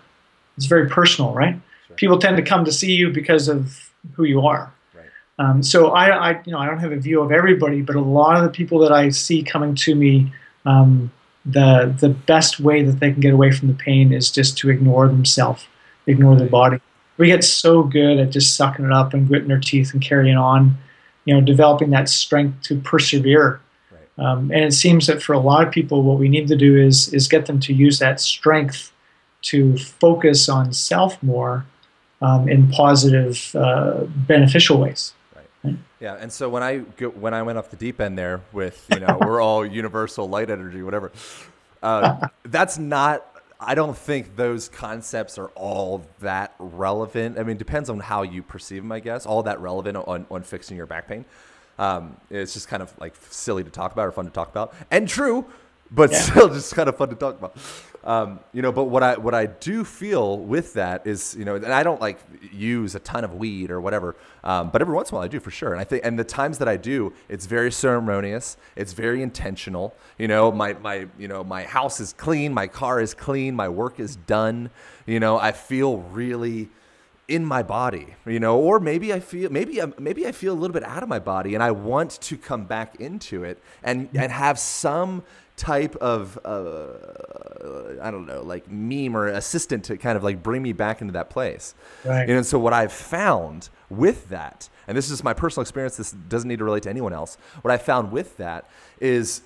[0.57, 1.55] it's very personal, right?
[1.87, 1.95] Sure.
[1.95, 4.73] People tend to come to see you because of who you are.
[5.39, 8.01] Um, so I, I, you know, I don't have a view of everybody, but a
[8.01, 10.31] lot of the people that I see coming to me,
[10.65, 11.11] um,
[11.45, 14.69] the the best way that they can get away from the pain is just to
[14.69, 15.65] ignore themselves,
[16.05, 16.79] ignore their body.
[17.17, 20.35] We get so good at just sucking it up and gritting our teeth and carrying
[20.35, 20.77] on,
[21.23, 23.61] you know, developing that strength to persevere.
[23.91, 24.25] Right.
[24.25, 26.77] Um, and it seems that for a lot of people, what we need to do
[26.77, 28.91] is is get them to use that strength
[29.43, 31.65] to focus on self more
[32.21, 35.13] um, in positive, uh, beneficial ways.
[35.99, 38.85] Yeah, and so when I go, when I went off the deep end there with
[38.91, 41.11] you know we're all universal light energy, whatever.
[41.83, 43.25] Uh, that's not.
[43.59, 47.37] I don't think those concepts are all that relevant.
[47.37, 49.25] I mean, it depends on how you perceive them, I guess.
[49.25, 51.25] All that relevant on, on fixing your back pain.
[51.77, 54.73] Um, it's just kind of like silly to talk about or fun to talk about,
[54.91, 55.45] and true,
[55.91, 57.57] but still just kind of fun to talk about.
[58.03, 61.55] Um, you know, but what I what I do feel with that is, you know,
[61.55, 62.19] and I don't like
[62.51, 65.27] use a ton of weed or whatever, um, but every once in a while I
[65.27, 65.73] do for sure.
[65.73, 69.93] And I think, and the times that I do, it's very ceremonious, it's very intentional.
[70.17, 73.67] You know, my my you know my house is clean, my car is clean, my
[73.67, 74.69] work is done.
[75.05, 76.69] You know, I feel really
[77.27, 80.59] in my body, you know, or maybe I feel maybe I'm, maybe I feel a
[80.59, 84.09] little bit out of my body, and I want to come back into it and
[84.15, 85.23] and have some
[85.59, 86.93] type of uh,
[88.01, 91.13] I don't know, like meme or assistant to kind of like bring me back into
[91.13, 91.75] that place.
[92.05, 92.27] Right.
[92.29, 96.47] And so what I've found with that, and this is my personal experience, this doesn't
[96.47, 97.37] need to relate to anyone else.
[97.61, 98.65] What I found with that
[98.99, 99.41] is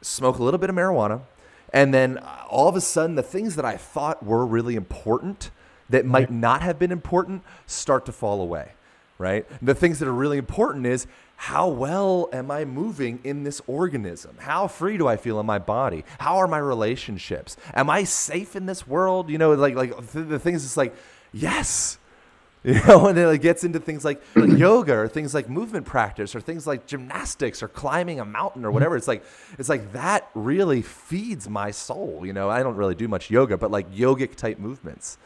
[0.00, 1.20] smoke a little bit of marijuana,
[1.72, 5.50] and then all of a sudden, the things that I thought were really important
[5.90, 8.70] that might not have been important start to fall away.
[9.18, 9.46] right?
[9.62, 11.06] The things that are really important is
[11.36, 14.36] how well am I moving in this organism?
[14.38, 16.04] How free do I feel in my body?
[16.18, 17.56] How are my relationships?
[17.74, 19.28] Am I safe in this world?
[19.30, 20.94] You know, like like th- the things is like,
[21.32, 21.98] yes.
[22.66, 26.34] You know, and then it gets into things like yoga or things like movement practice
[26.34, 28.96] or things like gymnastics or climbing a mountain or whatever.
[28.96, 29.24] It's like
[29.56, 32.22] it's like that really feeds my soul.
[32.24, 35.16] You know, I don't really do much yoga, but like yogic type movements.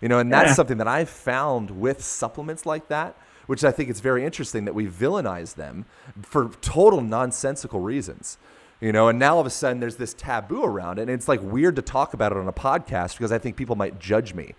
[0.00, 0.54] You know, and that's Yeah.
[0.54, 3.14] something that I've found with supplements like that,
[3.48, 5.86] which I think it's very interesting that we villainize them
[6.22, 8.36] for total nonsensical reasons.
[8.78, 11.26] You know, and now all of a sudden there's this taboo around it, and it's
[11.26, 14.34] like weird to talk about it on a podcast because I think people might judge
[14.34, 14.54] me.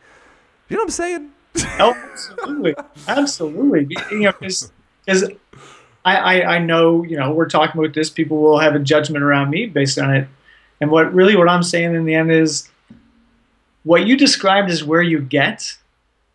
[0.68, 1.32] You know what I'm saying?
[1.80, 2.76] Oh, absolutely,
[3.08, 3.88] absolutely.
[4.12, 4.72] You know, because
[6.04, 8.10] I, I I know you know we're talking about this.
[8.10, 10.28] People will have a judgment around me based on it,
[10.82, 12.70] and what really what I'm saying in the end is
[13.84, 15.78] what you described as where you get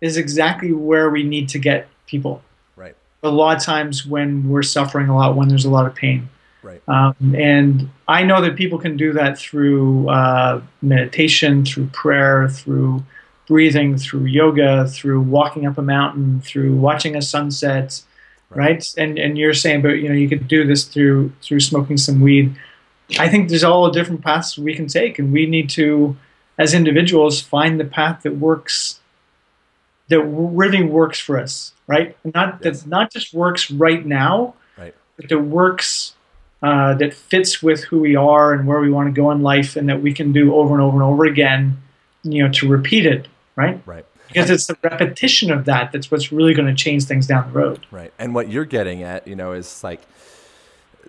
[0.00, 2.42] is exactly where we need to get people.
[2.76, 2.96] Right.
[3.22, 6.28] A lot of times when we're suffering a lot, when there's a lot of pain.
[6.62, 6.82] Right.
[6.88, 13.02] Um, and I know that people can do that through uh, meditation, through prayer, through
[13.46, 18.00] breathing, through yoga, through walking up a mountain, through watching a sunset,
[18.50, 18.82] right?
[18.96, 22.20] And and you're saying, but you know, you could do this through through smoking some
[22.20, 22.54] weed.
[23.18, 26.16] I think there's all different paths we can take, and we need to,
[26.56, 29.00] as individuals, find the path that works,
[30.08, 32.16] that really works for us, right?
[32.24, 32.82] Not Yes.
[32.82, 34.94] that not just works right now, Right.
[35.16, 36.14] but that works
[36.62, 39.76] uh, that fits with who we are and where we want to go in life,
[39.76, 41.76] and that we can do over and over and over again,
[42.22, 43.82] you know, to repeat it, right?
[43.84, 44.06] Right.
[44.28, 47.58] Because it's the repetition of that that's what's really going to change things down the
[47.58, 47.86] road.
[47.90, 48.12] Right.
[48.18, 50.00] And what you're getting at, you know, is like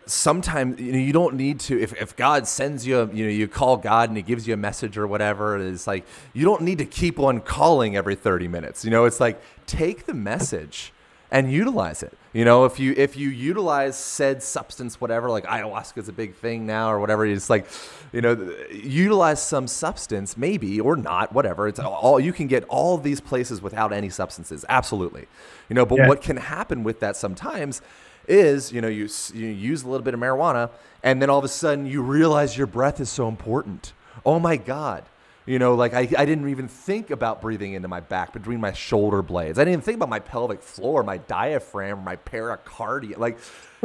[0.08, 3.32] sometimes you know you don't need to if, if God sends you a, you know
[3.32, 6.62] you call God and he gives you a message or whatever it's like you don't
[6.62, 8.86] need to keep on calling every 30 minutes.
[8.86, 10.92] You know it's like take the message
[11.32, 12.16] and utilize it.
[12.34, 16.36] You know if you if you utilize said substance whatever like ayahuasca is a big
[16.36, 17.66] thing now or whatever it's like
[18.14, 21.68] you know utilize some substance maybe or not whatever.
[21.68, 24.64] It's all you can get all these places without any substances.
[24.70, 25.26] Absolutely.
[25.70, 26.08] You know but Yeah.
[26.08, 27.82] what can happen with that sometimes
[28.28, 30.70] is you know you, you use a little bit of marijuana
[31.04, 33.94] and then all of a sudden you realize your breath is so important.
[34.26, 35.04] Oh my god.
[35.46, 38.74] You know like I, I didn't even think about breathing into my back between my
[38.74, 39.60] shoulder blades.
[39.60, 43.18] I didn't even think about my pelvic floor my diaphragm my pericardium.
[43.20, 43.38] Like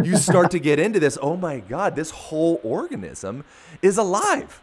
[0.03, 3.45] you start to get into this oh my god this whole organism
[3.83, 4.61] is alive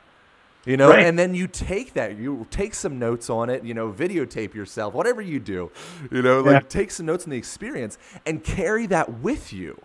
[0.68, 1.04] you know Right.
[1.06, 4.94] and then you take that you take some notes on it you know videotape yourself
[4.94, 5.72] whatever you do
[6.12, 6.70] you know like Yeah.
[6.70, 9.82] take some notes on the experience and carry that with you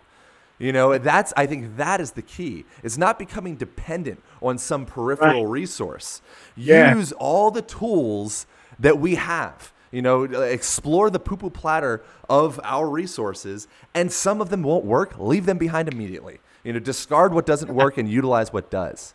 [0.59, 4.85] you know that's i think that is the key it's not becoming dependent on some
[4.85, 5.51] peripheral Right.
[5.61, 6.21] resource
[6.55, 6.93] Yeah.
[6.95, 8.45] use all the tools
[8.79, 14.41] that we have you know explore the poo poo platter of our resources and some
[14.41, 18.09] of them won't work leave them behind immediately you know discard what doesn't work and
[18.09, 19.13] utilize what does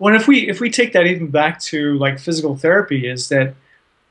[0.00, 3.54] Well, if we if we take that even back to like physical therapy, is that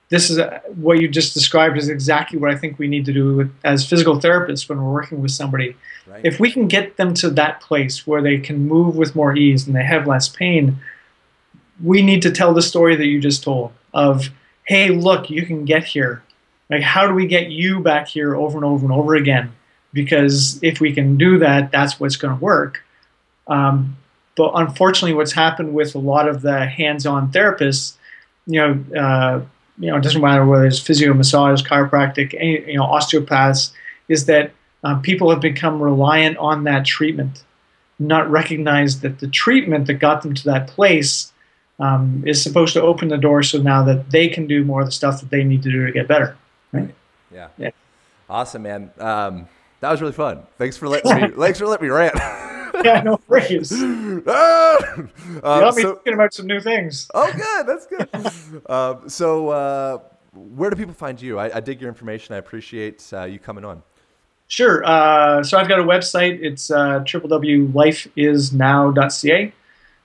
[0.09, 3.13] this is a, what you just described is exactly what I think we need to
[3.13, 5.75] do with, as physical therapists when we're working with somebody.
[6.07, 6.23] Right.
[6.23, 9.65] If we can get them to that place where they can move with more ease
[9.65, 10.77] and they have less pain,
[11.83, 14.29] we need to tell the story that you just told of,
[14.65, 16.21] hey, look, you can get here.
[16.69, 19.51] Like, how do we get you back here over and over and over again?
[19.91, 22.83] Because if we can do that, that's what's going to work.
[23.47, 23.97] Um,
[24.39, 27.97] but unfortunately, what's happened with a lot of the hands-on therapists,
[28.47, 29.41] you know, uh,
[29.77, 33.73] you know, it doesn't matter whether it's physio, massage, chiropractic, any, you know, osteopaths,
[34.07, 34.53] is that
[34.85, 37.43] um, people have become reliant on that treatment,
[37.99, 41.33] not recognize that the treatment that got them to that place
[41.79, 44.87] um, is supposed to open the door so now that they can do more of
[44.87, 46.37] the stuff that they need to do to get better.
[46.71, 46.95] Right?
[47.29, 47.49] Yeah.
[47.57, 47.71] Yeah.
[48.29, 48.91] Awesome, man.
[48.99, 49.49] Um,
[49.81, 50.43] that was really fun.
[50.57, 51.27] Thanks for letting me.
[51.37, 52.15] thanks for letting me rant.
[52.83, 53.71] yeah, no worries.
[54.27, 54.77] Ah!
[54.95, 57.07] You Um, got me so- thinking about some new things.
[57.13, 57.67] oh, good.
[57.67, 58.09] That's good.
[58.71, 59.97] um, so, uh,
[60.33, 61.39] where do people find you?
[61.39, 62.35] I, I dig your information.
[62.35, 63.81] I appreciate uh, you coming on.
[64.47, 64.83] Sure.
[64.85, 66.39] Uh, so I've got a website.
[66.41, 67.03] It's uh,
[68.19, 69.53] www.lifeisnow.ca.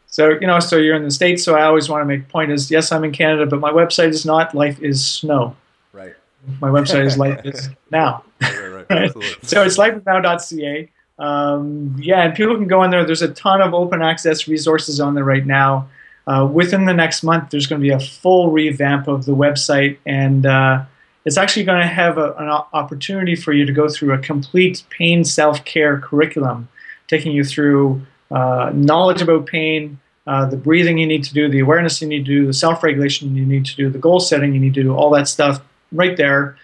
[0.07, 1.43] So you know, so you're in the states.
[1.43, 4.09] So I always want to make point is yes, I'm in Canada, but my website
[4.11, 5.57] is not Life is Snow.
[5.93, 6.15] Right.
[6.61, 8.23] My website is Life is Now.
[8.41, 8.53] Right.
[8.59, 8.69] Right.
[8.71, 8.87] right.
[8.91, 9.03] Right?
[9.05, 9.37] Absolutely.
[9.43, 10.91] So it's lifeisnow.ca.
[11.19, 13.05] Um, yeah, and people can go in there.
[13.05, 15.89] There's a ton of open access resources on there right now.
[16.27, 19.99] Uh, within the next month, there's going to be a full revamp of the website,
[20.07, 20.83] and uh,
[21.25, 24.83] it's actually going to have a, an opportunity for you to go through a complete
[24.91, 26.69] pain self care curriculum,
[27.09, 31.61] taking you through uh, knowledge about pain, uh, the breathing you need to do, the
[31.61, 34.55] awareness you need to do, the self regulation you need to do, the goal setting
[34.55, 35.61] you need to do, all that stuff
[35.93, 36.57] right there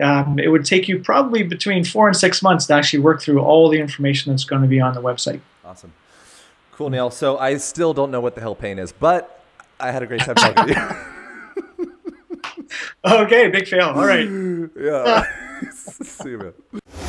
[0.00, 3.40] um, it would take you probably between four and six months to actually work through
[3.40, 5.40] all the information that's going to be on the website.
[5.64, 5.92] Awesome.
[6.72, 7.10] Cool, Neil.
[7.10, 9.44] So I still don't know what the hell pain is, but
[9.78, 11.06] I had a great time talking to you.
[13.04, 13.90] okay, big fail.
[13.90, 14.28] All right.
[14.80, 15.24] yeah.
[15.72, 17.08] See you, man.